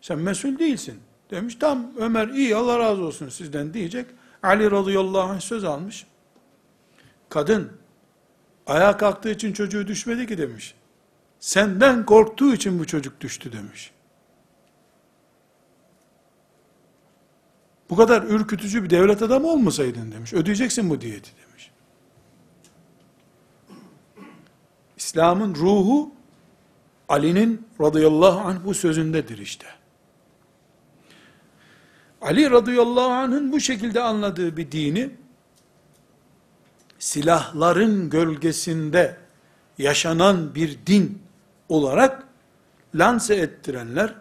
[0.00, 0.94] Sen mesul değilsin.
[1.30, 4.06] Demiş tam Ömer iyi Allah razı olsun sizden diyecek.
[4.42, 6.06] Ali radıyallahu anh söz almış.
[7.28, 7.72] Kadın
[8.66, 10.74] ayağa kalktığı için çocuğu düşmedi ki demiş.
[11.40, 13.90] Senden korktuğu için bu çocuk düştü demiş.
[17.90, 20.32] Bu kadar ürkütücü bir devlet adamı olmasaydın demiş.
[20.32, 21.70] Ödeyeceksin bu diyeti demiş.
[24.96, 26.10] İslam'ın ruhu
[27.08, 29.66] Ali'nin radıyallahu anh bu sözündedir işte.
[32.22, 35.10] Ali radıyallahu anh'ın bu şekilde anladığı bir dini,
[36.98, 39.16] silahların gölgesinde
[39.78, 41.22] yaşanan bir din
[41.68, 42.24] olarak
[42.94, 44.14] lanse ettirenler,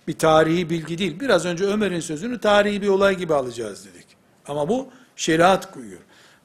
[0.08, 1.20] Bir tarihi bilgi değil.
[1.20, 4.06] Biraz önce Ömer'in sözünü tarihi bir olay gibi alacağız dedik.
[4.46, 6.00] Ama bu şeriat koyuyor.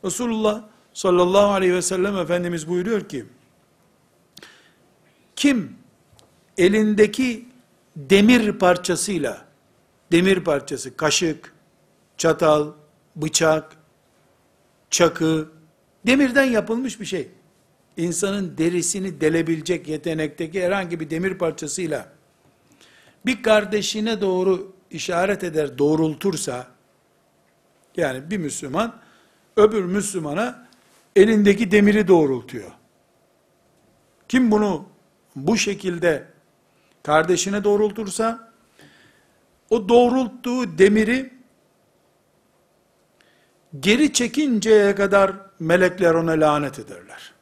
[0.05, 0.63] Resulullah
[0.93, 3.25] sallallahu aleyhi ve sellem Efendimiz buyuruyor ki,
[5.36, 5.75] kim
[6.57, 7.49] elindeki
[8.00, 9.45] demir parçasıyla,
[10.12, 11.54] demir parçası, kaşık,
[12.18, 12.72] çatal,
[13.16, 13.76] bıçak,
[14.89, 15.52] çakı,
[16.08, 17.28] demirden yapılmış bir şey.
[17.97, 22.10] İnsanın derisini delebilecek yetenekteki herhangi bir demir parçasıyla,
[23.26, 26.68] bir kardeşine doğru işaret eder, doğrultursa,
[27.97, 29.00] yani bir Müslüman,
[29.58, 30.68] öbür Müslümana
[31.16, 32.72] elindeki demiri doğrultuyor.
[34.28, 34.86] Kim bunu
[35.36, 36.28] bu şekilde
[37.04, 38.52] kardeşine doğrultursa,
[39.70, 41.34] o doğrulttuğu demiri
[43.80, 47.34] geri çekinceye kadar melekler ona lanet ederler.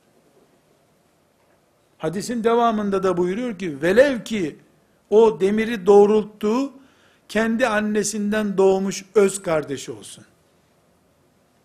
[1.97, 4.55] Hadisin devamında da buyuruyor ki, velev ki
[5.10, 6.74] o demiri doğrulttuğu
[7.30, 10.26] kendi annesinden doğmuş öz kardeşi olsun.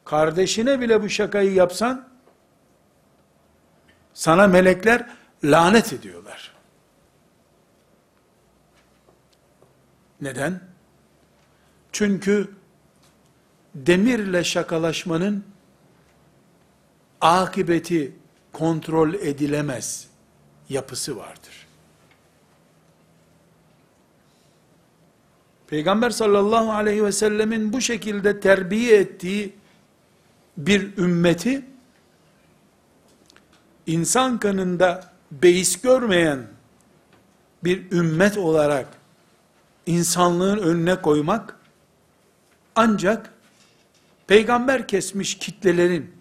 [0.05, 2.09] Kardeşine bile bu şakayı yapsan,
[4.14, 5.07] sana melekler
[5.45, 6.53] lanet ediyorlar.
[10.22, 10.60] Neden?
[11.92, 12.48] Çünkü
[13.74, 15.44] demirle şakalaşmanın
[17.20, 18.12] akıbeti
[18.52, 20.08] kontrol edilemez
[20.68, 21.66] yapısı vardır.
[25.66, 29.54] Peygamber sallallahu aleyhi ve sellemin bu şekilde terbiye ettiği
[30.56, 31.64] bir ümmeti
[33.86, 36.46] insan kanında beis görmeyen
[37.64, 39.01] bir ümmet olarak
[39.87, 41.61] insanlığın önüne koymak
[42.74, 43.33] ancak
[44.26, 46.14] peygamber kesmiş kitlelerin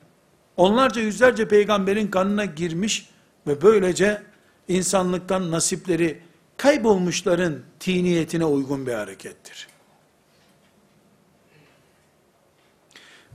[0.57, 3.09] onlarca yüzlerce peygamberin kanına girmiş
[3.47, 4.23] ve böylece
[4.67, 6.21] insanlıktan nasipleri
[6.57, 9.67] kaybolmuşların tiniyetine uygun bir harekettir.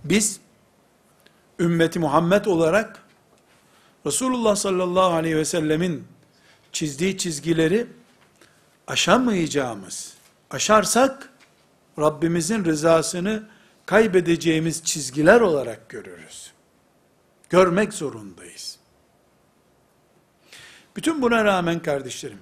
[0.05, 0.41] Biz
[1.61, 3.03] ümmeti Muhammed olarak
[4.07, 6.05] Resulullah sallallahu aleyhi ve sellemin
[6.73, 7.87] çizdiği çizgileri
[8.87, 10.16] aşamayacağımız,
[10.51, 11.31] aşarsak
[11.99, 13.49] Rabbimizin rızasını
[13.87, 16.53] kaybedeceğimiz çizgiler olarak görürüz.
[17.51, 18.79] Görmek zorundayız.
[20.97, 22.39] Bütün buna rağmen kardeşlerim,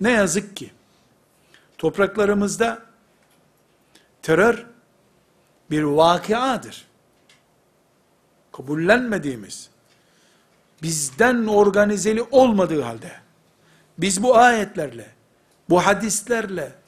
[0.00, 0.70] ne yazık ki
[1.78, 2.82] topraklarımızda
[4.22, 4.66] terör
[5.70, 6.86] bir vakiadır.
[8.52, 9.70] Kabullenmediğimiz,
[10.82, 13.12] bizden organizeli olmadığı halde,
[13.98, 15.06] biz bu ayetlerle,
[15.68, 16.79] bu hadislerle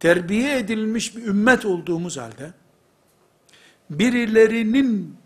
[0.00, 2.52] terbiye edilmiş bir ümmet olduğumuz halde,
[3.90, 5.16] birilerinin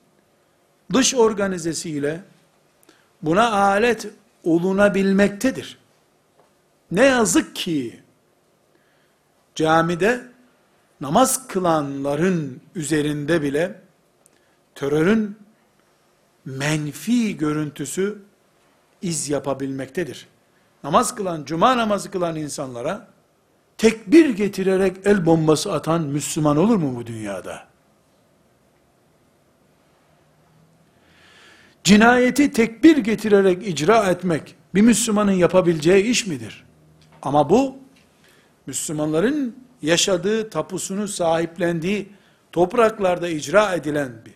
[0.93, 2.23] dış organizesiyle
[3.23, 4.07] buna alet
[4.45, 5.79] olunabilmektedir.
[6.91, 8.01] Ne yazık ki
[9.55, 10.23] camide
[11.01, 13.81] namaz kılanların üzerinde bile
[14.75, 15.37] terörün
[16.45, 18.23] menfi görüntüsü
[19.03, 20.27] iz yapabilmektedir.
[20.85, 23.14] Namaz kılan, cuma namazı kılan insanlara
[23.79, 27.67] tekbir getirerek el bombası atan Müslüman olur mu bu dünyada?
[31.85, 36.65] Cinayeti tekbir getirerek icra etmek bir Müslümanın yapabileceği iş midir?
[37.23, 37.77] Ama bu
[38.67, 42.09] Müslümanların yaşadığı, tapusunu sahiplendiği
[42.53, 44.35] topraklarda icra edilen bir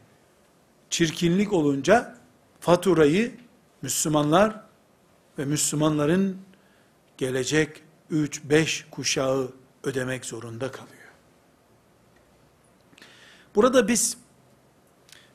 [0.91, 2.17] çirkinlik olunca
[2.61, 3.33] faturayı
[3.83, 4.61] Müslümanlar
[5.39, 6.37] ve Müslümanların
[7.19, 7.83] gelecek
[8.13, 9.53] 3-5 kuşağı
[9.85, 10.99] ödemek zorunda kalıyor.
[13.55, 14.17] Burada biz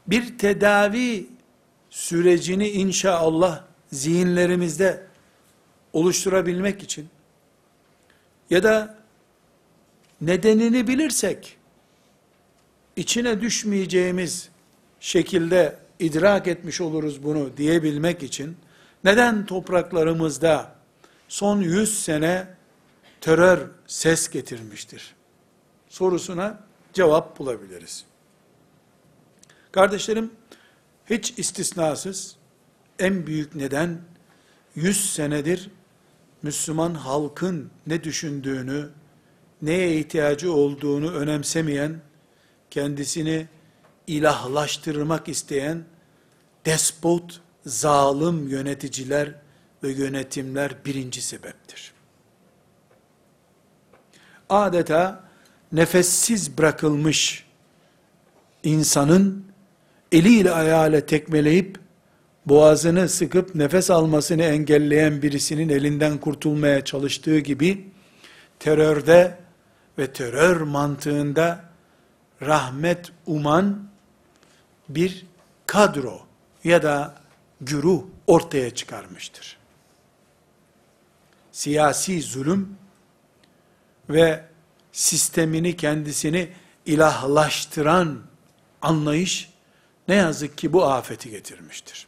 [0.08, 1.28] bir tedavi
[1.90, 5.08] sürecini inşallah zihinlerimizde
[5.94, 7.10] oluşturabilmek için
[8.50, 8.98] ya da
[10.22, 11.58] nedenini bilirsek
[12.96, 14.50] içine düşmeyeceğimiz
[15.00, 18.58] şekilde idrak etmiş oluruz bunu diyebilmek için
[19.04, 20.76] neden topraklarımızda
[21.28, 22.48] son 100 sene
[23.24, 25.16] terör ses getirmiştir?
[25.90, 26.60] Sorusuna
[26.94, 28.06] cevap bulabiliriz.
[29.72, 30.32] Kardeşlerim,
[31.10, 32.36] hiç istisnasız
[33.00, 34.02] en büyük neden
[34.76, 35.70] 100 senedir
[36.42, 38.90] Müslüman halkın ne düşündüğünü,
[39.62, 42.02] neye ihtiyacı olduğunu önemsemeyen,
[42.72, 43.48] kendisini
[44.08, 45.84] ilahlaştırmak isteyen
[46.66, 49.36] despot, zalim yöneticiler
[49.84, 51.94] ve yönetimler birinci sebeptir.
[54.54, 55.24] Adeta
[55.72, 57.46] nefessiz bırakılmış
[58.64, 59.46] insanın
[60.12, 61.80] eliyle ayağıyla tekmeleyip
[62.46, 67.88] boğazını sıkıp nefes almasını engelleyen birisinin elinden kurtulmaya çalıştığı gibi
[68.60, 69.38] terörde
[69.98, 71.64] ve terör mantığında
[72.42, 73.88] rahmet uman
[74.90, 75.26] bir
[75.66, 76.22] kadro
[76.64, 77.16] ya da
[77.62, 79.58] güruh ortaya çıkarmıştır.
[81.52, 82.78] Siyasi zulüm
[84.14, 84.46] ve
[84.92, 86.50] sistemini kendisini
[86.86, 88.20] ilahlaştıran
[88.82, 89.50] anlayış
[90.08, 92.08] ne yazık ki bu afeti getirmiştir.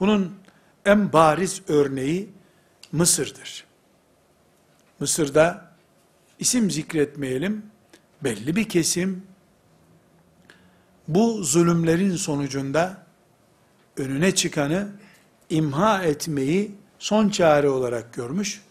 [0.00, 0.36] Bunun
[0.84, 2.28] en bariz örneği
[2.92, 3.64] Mısır'dır.
[5.00, 5.72] Mısır'da
[6.38, 7.66] isim zikretmeyelim,
[8.24, 9.26] belli bir kesim
[11.08, 13.06] bu zulümlerin sonucunda
[13.96, 14.88] önüne çıkanı
[15.50, 18.62] imha etmeyi son çare olarak görmüş.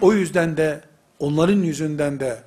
[0.00, 0.80] O yüzden de
[1.18, 2.42] onların yüzünden de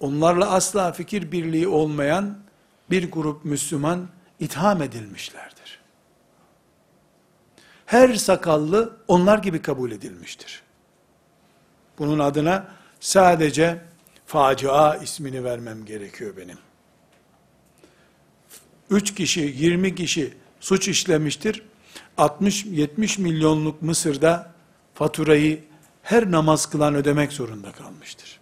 [0.00, 2.38] onlarla asla fikir birliği olmayan
[2.90, 4.08] bir grup Müslüman
[4.40, 5.80] itham edilmişlerdir.
[7.86, 10.62] Her sakallı onlar gibi kabul edilmiştir.
[11.98, 12.68] Bunun adına
[13.00, 13.80] sadece
[14.26, 16.58] facia ismini vermem gerekiyor benim.
[18.90, 21.62] 3 kişi, 20 kişi suç işlemiştir.
[22.18, 24.52] 60-70 milyonluk Mısır'da
[24.94, 25.64] faturayı
[26.04, 28.40] her namaz kılan ödemek zorunda kalmıştır.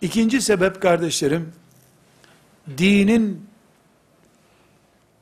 [0.00, 1.52] İkinci sebep kardeşlerim,
[2.78, 3.46] dinin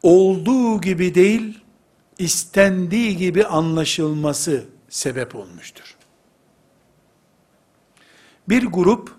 [0.02, 1.60] olduğu gibi değil,
[2.18, 5.96] istendiği gibi anlaşılması sebep olmuştur.
[8.48, 9.14] Bir grup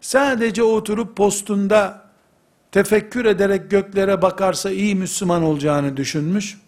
[0.00, 2.08] sadece oturup postunda
[2.72, 6.58] tefekkür ederek göklere bakarsa iyi Müslüman olacağını düşünmüş.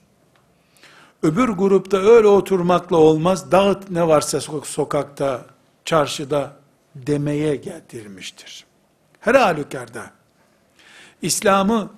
[1.23, 5.45] Öbür grupta öyle oturmakla olmaz, dağıt ne varsa sokakta,
[5.85, 6.53] çarşıda
[6.95, 8.65] demeye getirmiştir.
[9.21, 10.11] Her halükarda
[11.23, 11.91] İslam'ı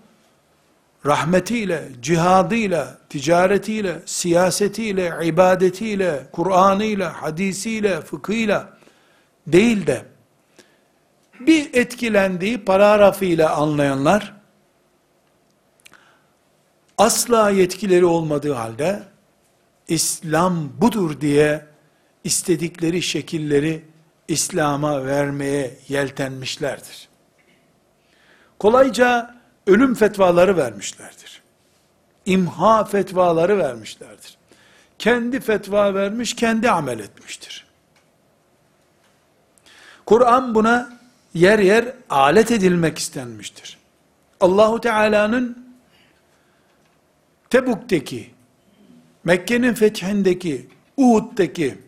[1.06, 8.78] rahmetiyle, cihadıyla, ticaretiyle, siyasetiyle, ibadetiyle, Kur'an'ıyla, hadisiyle, fıkhıyla
[9.46, 10.04] değil de
[11.40, 14.34] bir etkilendiği paragrafıyla anlayanlar
[16.98, 19.11] asla yetkileri olmadığı halde
[19.88, 21.66] İslam budur diye
[22.24, 23.84] istedikleri şekilleri
[24.28, 27.08] İslam'a vermeye yeltenmişlerdir.
[28.58, 29.34] Kolayca
[29.66, 31.42] ölüm fetvaları vermişlerdir.
[32.26, 34.36] İmha fetvaları vermişlerdir.
[34.98, 37.66] Kendi fetva vermiş, kendi amel etmiştir.
[40.06, 40.98] Kur'an buna
[41.34, 43.78] yer yer alet edilmek istenmiştir.
[44.40, 45.74] Allahu Teala'nın
[47.50, 48.31] Tebuk'teki,
[49.24, 51.78] Mekke'nin fethindeki, Uhud'daki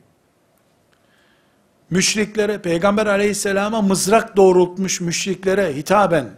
[1.91, 6.30] müşriklere, Peygamber aleyhisselama mızrak doğrultmuş müşriklere hitaben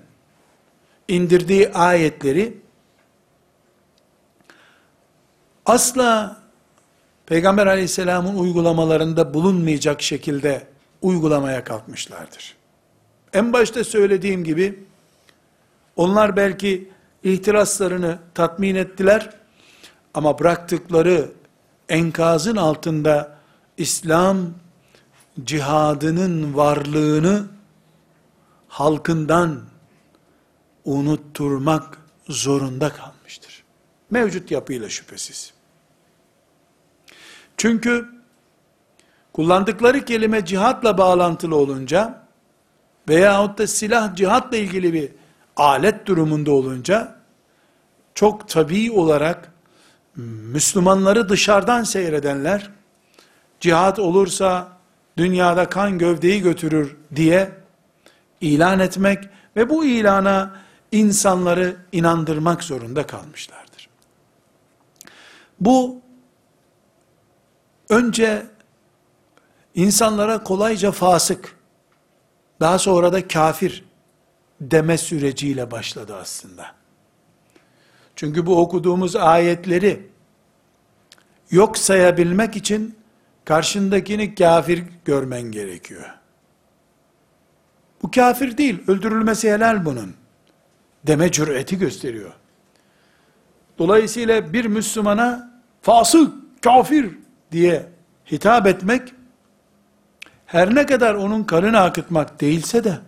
[1.09, 2.59] indirdiği ayetleri
[5.67, 6.37] asla
[7.27, 10.67] Peygamber aleyhisselamın uygulamalarında bulunmayacak şekilde
[11.03, 12.57] uygulamaya kalkmışlardır.
[13.33, 14.85] En başta söylediğim gibi
[15.97, 16.91] onlar belki
[17.23, 19.31] ihtiraslarını tatmin ettiler
[20.17, 21.31] ama bıraktıkları
[21.89, 23.39] enkazın altında
[23.77, 24.39] İslam
[25.45, 27.47] cihadının varlığını
[28.69, 29.61] halkından
[30.85, 31.99] unutturmak
[32.29, 33.65] zorunda kalmıştır.
[34.11, 35.53] Mevcut yapıyla şüphesiz.
[37.57, 38.09] Çünkü
[39.33, 42.27] kullandıkları kelime cihatla bağlantılı olunca
[43.09, 45.11] veyahut da silah cihatla ilgili bir
[45.57, 47.17] alet durumunda olunca
[48.15, 49.56] çok tabii olarak
[50.17, 52.71] Müslümanları dışarıdan seyredenler
[53.61, 54.79] cihat olursa
[55.17, 57.51] dünyada kan gövdeyi götürür diye
[58.41, 59.25] ilan etmek
[59.57, 60.57] ve bu ilana
[60.93, 63.89] insanları inandırmak zorunda kalmışlardır.
[65.61, 66.01] Bu
[67.89, 68.47] önce
[69.75, 71.57] insanlara kolayca fasık,
[72.61, 73.85] daha sonra da kafir
[74.61, 76.75] deme süreciyle başladı aslında.
[78.17, 80.07] Çünkü bu okuduğumuz ayetleri
[81.51, 82.97] yok sayabilmek için
[83.45, 86.15] karşındakini kafir görmen gerekiyor.
[88.03, 90.15] Bu kafir değil, öldürülmesi helal bunun.
[91.07, 92.33] Deme cüreti gösteriyor.
[93.79, 97.19] Dolayısıyla bir Müslümana fasık, kafir
[97.53, 97.87] diye
[98.33, 99.15] hitap etmek,
[100.47, 102.99] her ne kadar onun kanını akıtmak değilse de,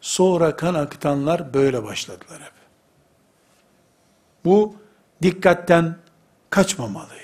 [0.00, 2.49] sonra kan akıtanlar böyle başladılar.
[4.44, 4.74] Bu
[5.22, 5.96] dikkatten
[6.50, 7.20] kaçmamalıydı.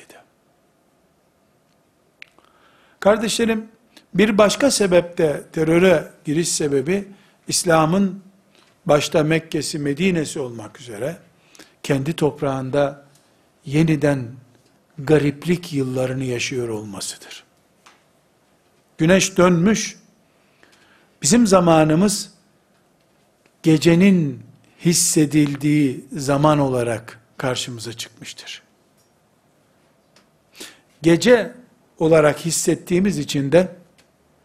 [3.00, 3.68] Kardeşlerim,
[4.14, 7.08] bir başka sebepte teröre giriş sebebi,
[7.48, 8.22] İslam'ın
[8.86, 11.16] başta Mekke'si, Medine'si olmak üzere,
[11.82, 13.06] kendi toprağında
[13.64, 14.26] yeniden
[14.98, 17.44] gariplik yıllarını yaşıyor olmasıdır.
[18.98, 19.98] Güneş dönmüş,
[21.22, 22.32] bizim zamanımız,
[23.62, 24.45] gecenin
[24.84, 28.62] hissedildiği zaman olarak karşımıza çıkmıştır.
[31.02, 31.52] Gece
[31.98, 33.76] olarak hissettiğimiz için de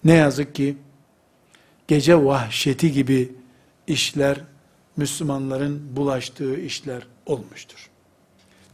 [0.04, 0.78] ne yazık ki
[1.88, 3.32] gece vahşeti gibi
[3.88, 4.42] işler
[4.98, 7.90] Müslümanların bulaştığı işler olmuştur.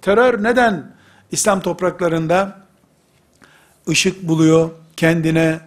[0.01, 0.95] Terör neden
[1.31, 2.61] İslam topraklarında
[3.89, 5.59] ışık buluyor, kendine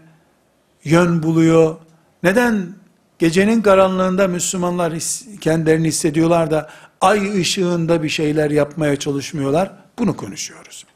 [0.85, 1.77] yön buluyor?
[2.23, 2.75] Neden
[3.21, 4.95] gecenin karanlığında Müslümanlar
[5.41, 9.73] kendilerini hissediyorlar da ay ışığında bir şeyler yapmaya çalışmıyorlar?
[9.99, 10.87] Bunu konuşuyoruz.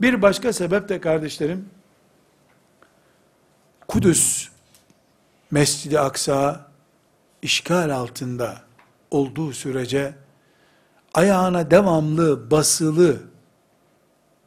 [0.00, 1.68] Bir başka sebep de kardeşlerim,
[3.88, 4.48] Kudüs,
[5.50, 6.66] Mescid-i Aksa
[7.42, 8.62] işgal altında
[9.10, 10.14] olduğu sürece
[11.14, 13.16] ayağına devamlı basılı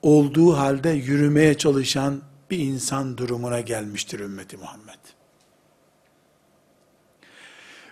[0.01, 2.21] olduğu halde yürümeye çalışan
[2.51, 4.99] bir insan durumuna gelmiştir ümmeti Muhammed.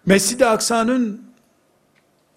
[0.05, 1.31] Mescid-i Aksa'nın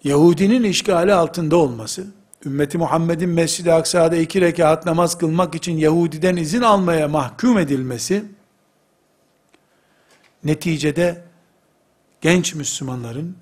[0.03, 2.07] Yahudinin işgali altında olması,
[2.45, 8.25] ümmeti Muhammed'in Mescid-i Aksa'da iki rekat namaz kılmak için Yahudi'den izin almaya mahkum edilmesi,
[10.43, 11.23] neticede
[12.21, 13.35] genç Müslümanların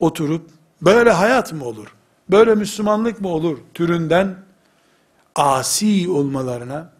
[0.00, 0.50] oturup
[0.82, 1.94] böyle hayat mı olur,
[2.30, 3.58] böyle Müslümanlık mı olur?
[3.74, 4.36] türünden
[5.34, 6.92] asi olmalarına,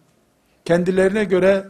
[0.64, 1.68] kendilerine göre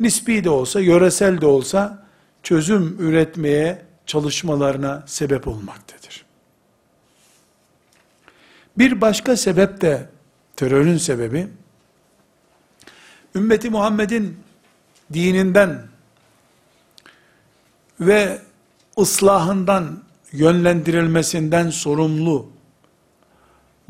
[0.00, 2.06] nispi de olsa, yöresel de olsa
[2.42, 6.24] çözüm üretmeye çalışmalarına sebep olmaktadır.
[8.78, 10.08] Bir başka sebep de
[10.56, 11.48] terörün sebebi,
[13.34, 14.38] ümmeti Muhammed'in
[15.12, 15.82] dininden
[18.00, 18.40] ve
[18.98, 20.02] ıslahından,
[20.32, 22.50] yönlendirilmesinden sorumlu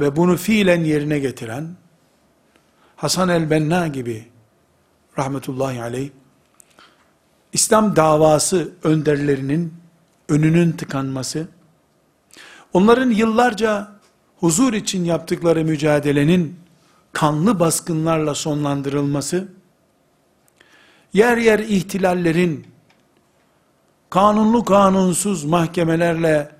[0.00, 1.68] ve bunu fiilen yerine getiren
[2.96, 4.28] Hasan el-Benna gibi
[5.18, 6.10] rahmetullahi aleyh
[7.52, 9.74] İslam davası önderlerinin
[10.28, 11.48] önünün tıkanması,
[12.72, 13.92] onların yıllarca
[14.36, 16.56] huzur için yaptıkları mücadelenin
[17.12, 19.48] kanlı baskınlarla sonlandırılması,
[21.12, 22.66] yer yer ihtilallerin,
[24.10, 26.50] kanunlu kanunsuz mahkemelerle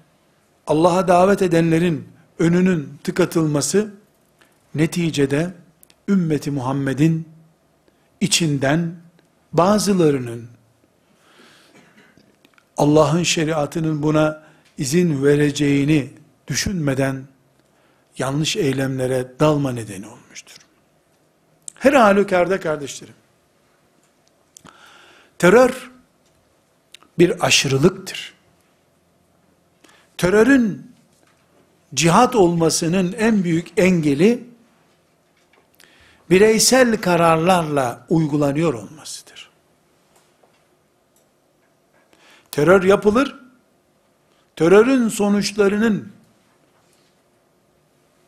[0.66, 2.08] Allah'a davet edenlerin
[2.38, 3.94] önünün tıkatılması,
[4.74, 5.54] neticede
[6.08, 7.28] ümmeti Muhammed'in
[8.20, 8.94] içinden
[9.52, 10.48] bazılarının
[12.76, 14.42] Allah'ın şeriatının buna
[14.78, 16.10] izin vereceğini
[16.48, 17.22] düşünmeden
[18.18, 20.56] yanlış eylemlere dalma nedeni olmuştur.
[21.74, 23.14] Her halükarda kardeşlerim,
[25.38, 25.90] terör
[27.18, 28.34] bir aşırılıktır.
[30.18, 30.94] Terörün
[31.94, 34.44] cihat olmasının en büyük engeli
[36.30, 39.23] bireysel kararlarla uygulanıyor olmasıdır.
[42.54, 43.36] Terör yapılır,
[44.56, 46.08] terörün sonuçlarının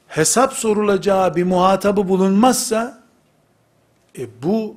[0.09, 3.03] hesap sorulacağı bir muhatabı bulunmazsa,
[4.19, 4.77] e bu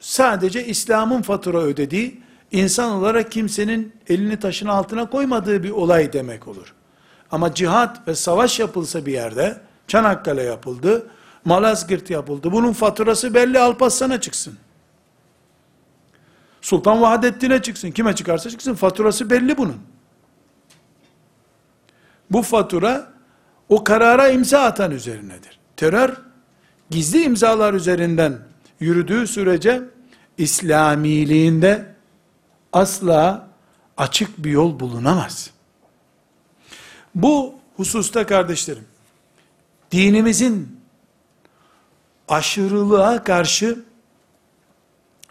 [0.00, 2.20] sadece İslam'ın fatura ödediği,
[2.52, 6.74] insan olarak kimsenin elini taşın altına koymadığı bir olay demek olur.
[7.30, 11.06] Ama cihat ve savaş yapılsa bir yerde, Çanakkale yapıldı,
[11.44, 12.52] Malazgirt yapıldı.
[12.52, 14.58] Bunun faturası belli Alparslan'a çıksın.
[16.68, 17.90] Sultan Vahdettin'e çıksın.
[17.90, 18.74] Kime çıkarsa çıksın.
[18.74, 19.80] Faturası belli bunun.
[22.30, 23.12] Bu fatura
[23.68, 25.58] o karara imza atan üzerinedir.
[25.76, 26.16] Terör
[26.90, 28.38] gizli imzalar üzerinden
[28.80, 29.82] yürüdüğü sürece
[30.38, 31.94] İslamiliğinde
[32.72, 33.48] asla
[33.96, 35.50] açık bir yol bulunamaz.
[37.14, 38.84] Bu hususta kardeşlerim,
[39.92, 40.80] dinimizin
[42.28, 43.84] aşırılığa karşı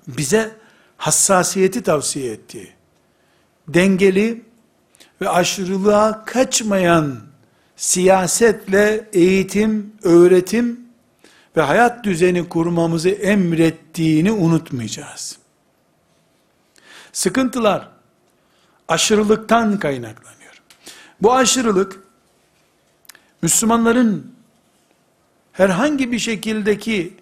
[0.08, 0.66] bize
[0.98, 2.72] hassasiyeti tavsiye ettiği,
[3.68, 4.48] dengeli,
[5.22, 7.20] ve aşırılığa kaçmayan
[7.76, 10.80] siyasetle eğitim, öğretim
[11.58, 15.38] ve hayat düzeni kurmamızı emrettiğini unutmayacağız.
[17.12, 17.89] Sıkıntılar
[18.88, 20.62] aşırılıktan kaynaklanıyor.
[21.22, 22.00] Bu aşırılık
[23.41, 24.34] Müslümanların
[25.52, 27.14] herhangi bir şekildeki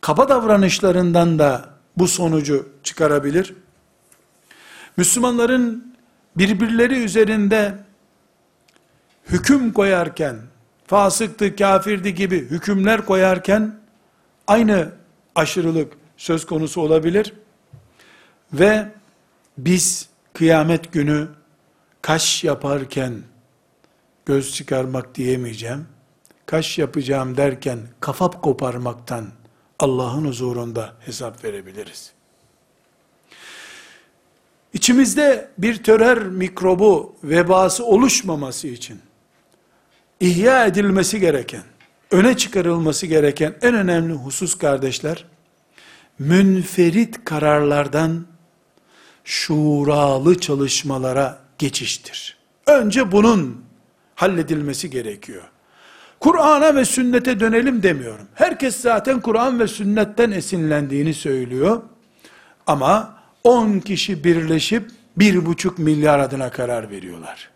[0.00, 3.54] kaba davranışlarından da bu sonucu çıkarabilir.
[4.96, 5.94] Müslümanların
[6.36, 7.78] birbirleri üzerinde
[9.26, 10.36] hüküm koyarken,
[10.86, 13.76] fasıktı, kafirdi gibi hükümler koyarken,
[14.46, 14.92] aynı
[15.34, 17.34] aşırılık söz konusu olabilir.
[18.52, 18.88] Ve
[19.58, 21.28] biz kıyamet günü
[22.02, 23.14] kaş yaparken,
[24.26, 25.86] göz çıkarmak diyemeyeceğim,
[26.46, 29.26] kaş yapacağım derken kafap koparmaktan
[29.82, 32.12] Allah'ın huzurunda hesap verebiliriz.
[34.72, 39.00] İçimizde bir terör mikrobu vebası oluşmaması için
[40.20, 41.62] ihya edilmesi gereken,
[42.10, 45.24] öne çıkarılması gereken en önemli husus kardeşler,
[46.18, 48.26] münferit kararlardan
[49.24, 52.38] şuralı çalışmalara geçiştir.
[52.66, 53.64] Önce bunun
[54.14, 55.51] halledilmesi gerekiyor.
[56.22, 58.28] Kur'an'a ve sünnete dönelim demiyorum.
[58.34, 61.82] Herkes zaten Kur'an ve sünnetten esinlendiğini söylüyor.
[62.66, 67.50] Ama 10 kişi birleşip bir buçuk milyar adına karar veriyorlar.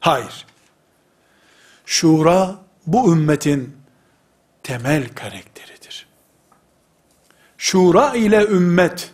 [0.00, 0.46] Hayır.
[1.86, 2.54] Şura
[2.86, 3.76] bu ümmetin
[4.62, 6.06] temel karakteridir.
[7.58, 9.12] Şura ile ümmet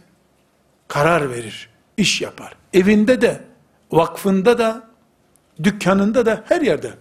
[0.89, 2.55] karar verir, iş yapar.
[2.73, 3.41] Evinde de,
[3.93, 4.88] vakfında da,
[5.63, 6.95] dükkanında da, her yerde.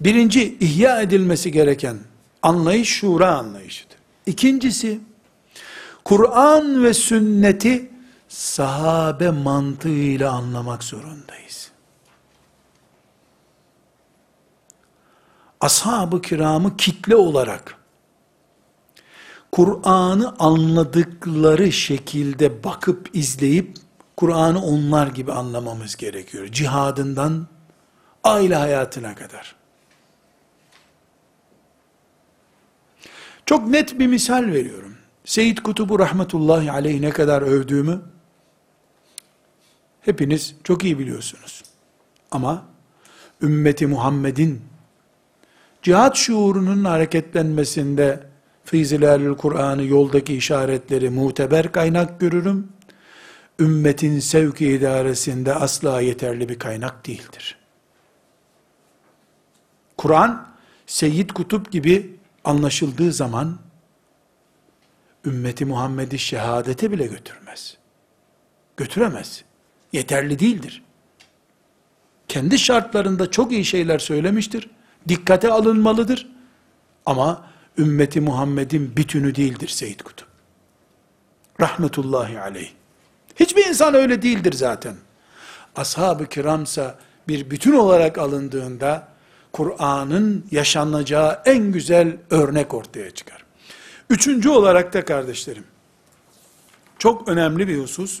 [0.00, 1.98] Birinci, ihya edilmesi gereken
[2.42, 3.96] anlayış şura anlayışıdır.
[4.26, 5.00] İkincisi,
[6.04, 7.90] Kur'an ve sünneti
[8.28, 11.70] sahabe mantığıyla anlamak zorundayız.
[15.60, 17.76] Ashab-ı kiramı kitle olarak
[19.52, 23.76] Kur'an'ı anladıkları şekilde bakıp izleyip
[24.16, 26.46] Kur'an'ı onlar gibi anlamamız gerekiyor.
[26.46, 27.46] Cihadından
[28.24, 29.54] aile hayatına kadar.
[33.46, 34.96] Çok net bir misal veriyorum.
[35.24, 38.00] Seyyid Kutubu rahmetullahi aleyh ne kadar övdüğümü
[40.00, 41.62] hepiniz çok iyi biliyorsunuz.
[42.30, 42.64] Ama
[43.42, 44.62] ümmeti Muhammed'in
[45.82, 48.20] cihat şuurunun hareketlenmesinde
[48.64, 52.68] Fizilalül Kur'an'ı yoldaki işaretleri muteber kaynak görürüm.
[53.58, 57.58] Ümmetin sevki idaresinde asla yeterli bir kaynak değildir.
[59.96, 60.48] Kur'an,
[60.86, 63.58] Seyyid Kutup gibi anlaşıldığı zaman,
[65.24, 67.76] ümmeti Muhammed'i şehadete bile götürmez.
[68.76, 69.44] Götüremez.
[69.92, 70.82] Yeterli değildir.
[72.28, 74.70] Kendi şartlarında çok iyi şeyler söylemiştir.
[75.08, 76.30] Dikkate alınmalıdır.
[77.06, 80.28] Ama ümmeti Muhammed'in bütünü değildir Seyyid Kutup.
[81.60, 82.70] Rahmetullahi aleyh.
[83.36, 84.94] Hiçbir insan öyle değildir zaten.
[85.76, 89.08] Ashab-ı kiramsa bir bütün olarak alındığında
[89.52, 93.44] Kur'an'ın yaşanacağı en güzel örnek ortaya çıkar.
[94.10, 95.64] Üçüncü olarak da kardeşlerim,
[96.98, 98.20] çok önemli bir husus,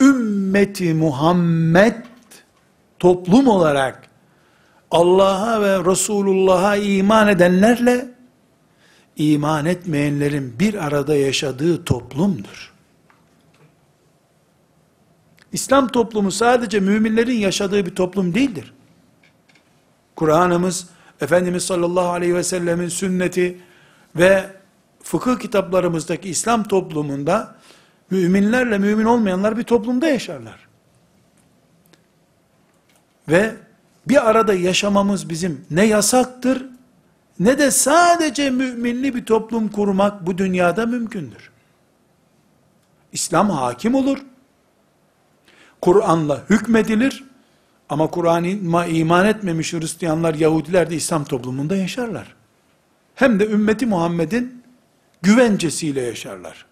[0.00, 1.94] ümmeti Muhammed
[2.98, 4.02] toplum olarak
[4.90, 8.08] Allah'a ve Resulullah'a iman edenlerle
[9.16, 12.71] iman etmeyenlerin bir arada yaşadığı toplumdur.
[15.52, 18.74] İslam toplumu sadece müminlerin yaşadığı bir toplum değildir.
[20.16, 20.88] Kur'an'ımız,
[21.20, 23.58] Efendimiz sallallahu aleyhi ve sellemin sünneti
[24.16, 24.50] ve
[25.02, 27.54] fıkıh kitaplarımızdaki İslam toplumunda
[28.10, 30.68] müminlerle mümin olmayanlar bir toplumda yaşarlar.
[33.28, 33.54] Ve
[34.08, 36.66] bir arada yaşamamız bizim ne yasaktır
[37.40, 41.50] ne de sadece müminli bir toplum kurmak bu dünyada mümkündür.
[43.12, 44.18] İslam hakim olur.
[45.82, 47.24] Kur'an'la hükmedilir.
[47.88, 52.34] Ama Kur'an'a iman etmemiş Hristiyanlar, Yahudiler de İslam toplumunda yaşarlar.
[53.14, 54.62] Hem de ümmeti Muhammed'in
[55.22, 56.66] güvencesiyle yaşarlar.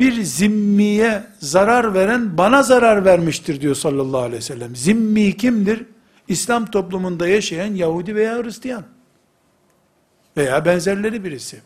[0.00, 4.76] Bir zimmiye zarar veren bana zarar vermiştir diyor sallallahu aleyhi ve sellem.
[4.76, 5.84] Zimmi kimdir?
[6.28, 8.84] İslam toplumunda yaşayan Yahudi veya Hristiyan.
[10.36, 11.60] Veya benzerleri birisi.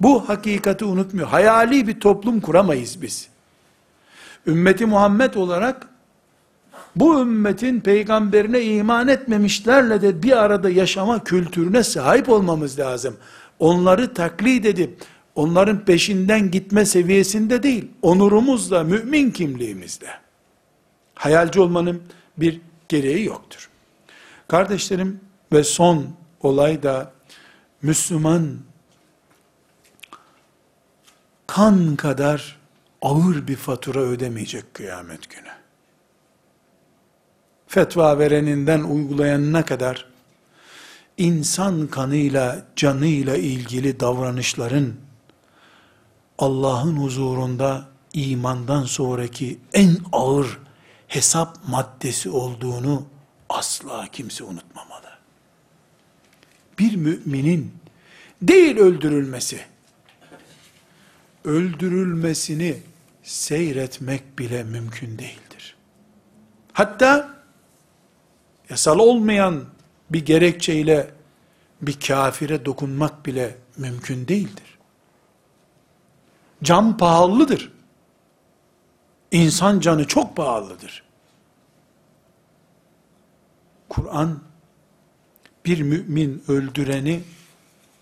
[0.00, 1.28] Bu hakikati unutmuyor.
[1.28, 3.28] Hayali bir toplum kuramayız biz.
[4.48, 5.88] Ümmeti Muhammed olarak
[6.96, 13.16] bu ümmetin peygamberine iman etmemişlerle de bir arada yaşama kültürüne sahip olmamız lazım.
[13.58, 20.08] Onları taklit edip onların peşinden gitme seviyesinde değil, onurumuzla, mümin kimliğimizle.
[21.14, 22.02] Hayalci olmanın
[22.36, 23.68] bir gereği yoktur.
[24.48, 25.20] Kardeşlerim
[25.52, 26.06] ve son
[26.40, 27.12] olay da
[27.82, 28.56] Müslüman
[31.46, 32.57] kan kadar
[33.02, 35.48] ağır bir fatura ödemeyecek kıyamet günü.
[37.66, 40.08] Fetva vereninden uygulayanına kadar
[41.16, 44.94] insan kanıyla, canıyla ilgili davranışların
[46.38, 50.58] Allah'ın huzurunda imandan sonraki en ağır
[51.08, 53.06] hesap maddesi olduğunu
[53.48, 55.08] asla kimse unutmamalı.
[56.78, 57.72] Bir müminin
[58.42, 59.60] değil öldürülmesi,
[61.44, 62.82] öldürülmesini
[63.28, 65.76] seyretmek bile mümkün değildir.
[66.72, 67.34] Hatta
[68.70, 69.64] yasal olmayan
[70.10, 71.10] bir gerekçeyle
[71.82, 74.78] bir kafire dokunmak bile mümkün değildir.
[76.62, 77.72] Can pahalıdır.
[79.30, 81.02] İnsan canı çok pahalıdır.
[83.88, 84.40] Kur'an
[85.66, 87.22] bir mümin öldüreni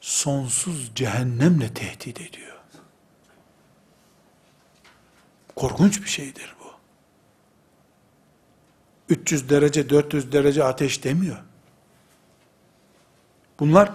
[0.01, 2.56] sonsuz cehennemle tehdit ediyor.
[5.57, 6.67] Korkunç bir şeydir bu.
[9.09, 11.37] 300 derece, 400 derece ateş demiyor.
[13.61, 13.93] Bunlar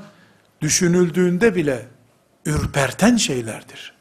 [0.61, 1.87] düşünüldüğünde bile
[2.45, 3.93] ürperten şeylerdir.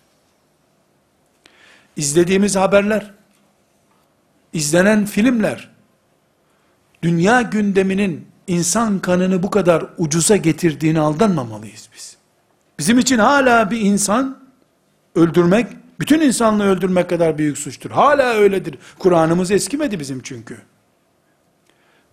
[1.97, 3.15] İzlediğimiz haberler,
[4.53, 5.71] izlenen filmler,
[7.03, 12.17] dünya gündeminin insan kanını bu kadar ucuza getirdiğini aldanmamalıyız biz.
[12.79, 14.39] Bizim için hala bir insan
[15.15, 15.67] öldürmek,
[16.01, 17.90] bütün insanlığı öldürmek kadar büyük suçtur.
[17.90, 18.78] Hala öyledir.
[18.98, 20.59] Kur'an'ımız eskimedi bizim çünkü.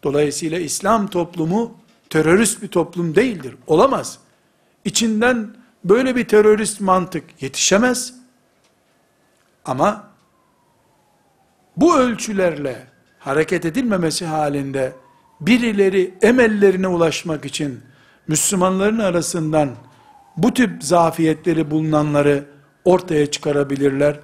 [0.04, 1.78] Dolayısıyla İslam toplumu
[2.10, 3.56] terörist bir toplum değildir.
[3.68, 4.20] Olamaz.
[4.86, 8.14] İçinden böyle bir terörist mantık yetişemez.
[9.66, 10.10] Ama
[11.78, 12.88] bu ölçülerle
[13.20, 14.94] hareket edilmemesi halinde
[15.42, 17.80] birileri emellerine ulaşmak için
[18.28, 19.70] Müslümanların arasından
[20.38, 22.57] bu tip zafiyetleri bulunanları
[22.88, 24.20] ortaya çıkarabilirler.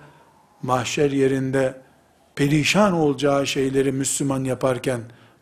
[0.62, 1.82] Mahşer yerinde
[2.36, 5.02] perişan olacağı şeyleri Müslüman yaparken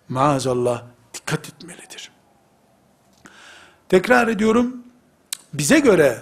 [0.09, 2.11] maazallah dikkat etmelidir.
[3.89, 4.83] Tekrar ediyorum,
[5.53, 6.21] bize göre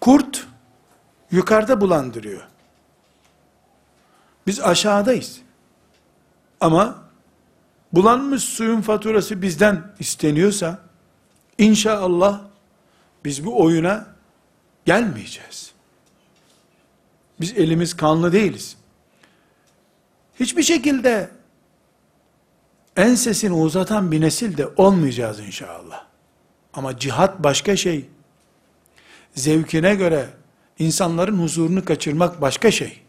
[0.00, 0.46] kurt
[1.30, 2.42] yukarıda bulandırıyor.
[4.46, 5.40] Biz aşağıdayız.
[6.60, 7.02] Ama
[7.92, 10.78] bulanmış suyun faturası bizden isteniyorsa,
[11.58, 12.40] inşallah
[13.24, 14.06] biz bu oyuna
[14.84, 15.75] gelmeyeceğiz.
[17.40, 18.76] Biz elimiz kanlı değiliz.
[20.40, 21.30] Hiçbir şekilde
[22.96, 26.04] ensesini uzatan bir nesil de olmayacağız inşallah.
[26.74, 28.08] Ama cihat başka şey.
[29.34, 30.28] Zevkine göre
[30.78, 33.02] insanların huzurunu kaçırmak başka şey.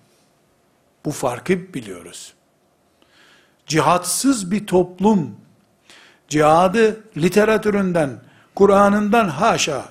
[1.05, 2.33] Bu farkı biliyoruz.
[3.65, 5.35] Cihatsız bir toplum,
[6.27, 8.21] cihadı literatüründen,
[8.55, 9.85] Kur'an'ından haşa,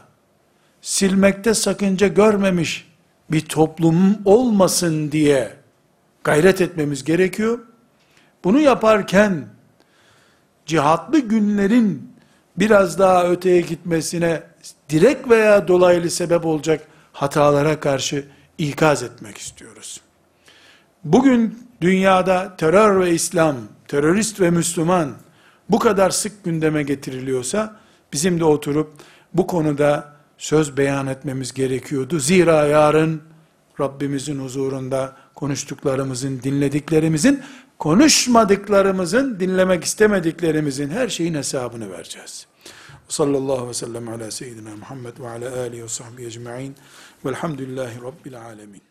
[0.83, 2.89] silmekte sakınca görmemiş
[3.31, 5.53] bir toplum olmasın diye
[6.25, 7.59] gayret etmemiz gerekiyor.
[8.45, 9.47] Bunu yaparken,
[10.67, 12.13] cihatlı günlerin
[12.57, 14.43] biraz daha öteye gitmesine
[14.91, 18.25] direkt veya dolaylı sebep olacak hatalara karşı
[18.59, 20.01] ikaz etmek istiyoruz.
[21.05, 23.57] Bugün dünyada terör ve İslam,
[23.89, 25.13] terörist ve Müslüman
[25.71, 27.77] bu kadar sık gündeme getiriliyorsa
[28.13, 28.93] bizim de oturup
[29.35, 32.19] bu konuda söz beyan etmemiz gerekiyordu.
[32.19, 33.23] Zira yarın
[33.81, 37.43] Rabbimizin huzurunda konuştuklarımızın, dinlediklerimizin,
[37.79, 42.47] konuşmadıklarımızın, dinlemek istemediklerimizin her şeyin hesabını vereceğiz.
[43.09, 46.77] Sallallahu aleyhi ve sellem ala seyyidina Muhammed ve ala alihi ve sahbihi ecma'in
[47.25, 48.86] velhamdülillahi rabbil alemin.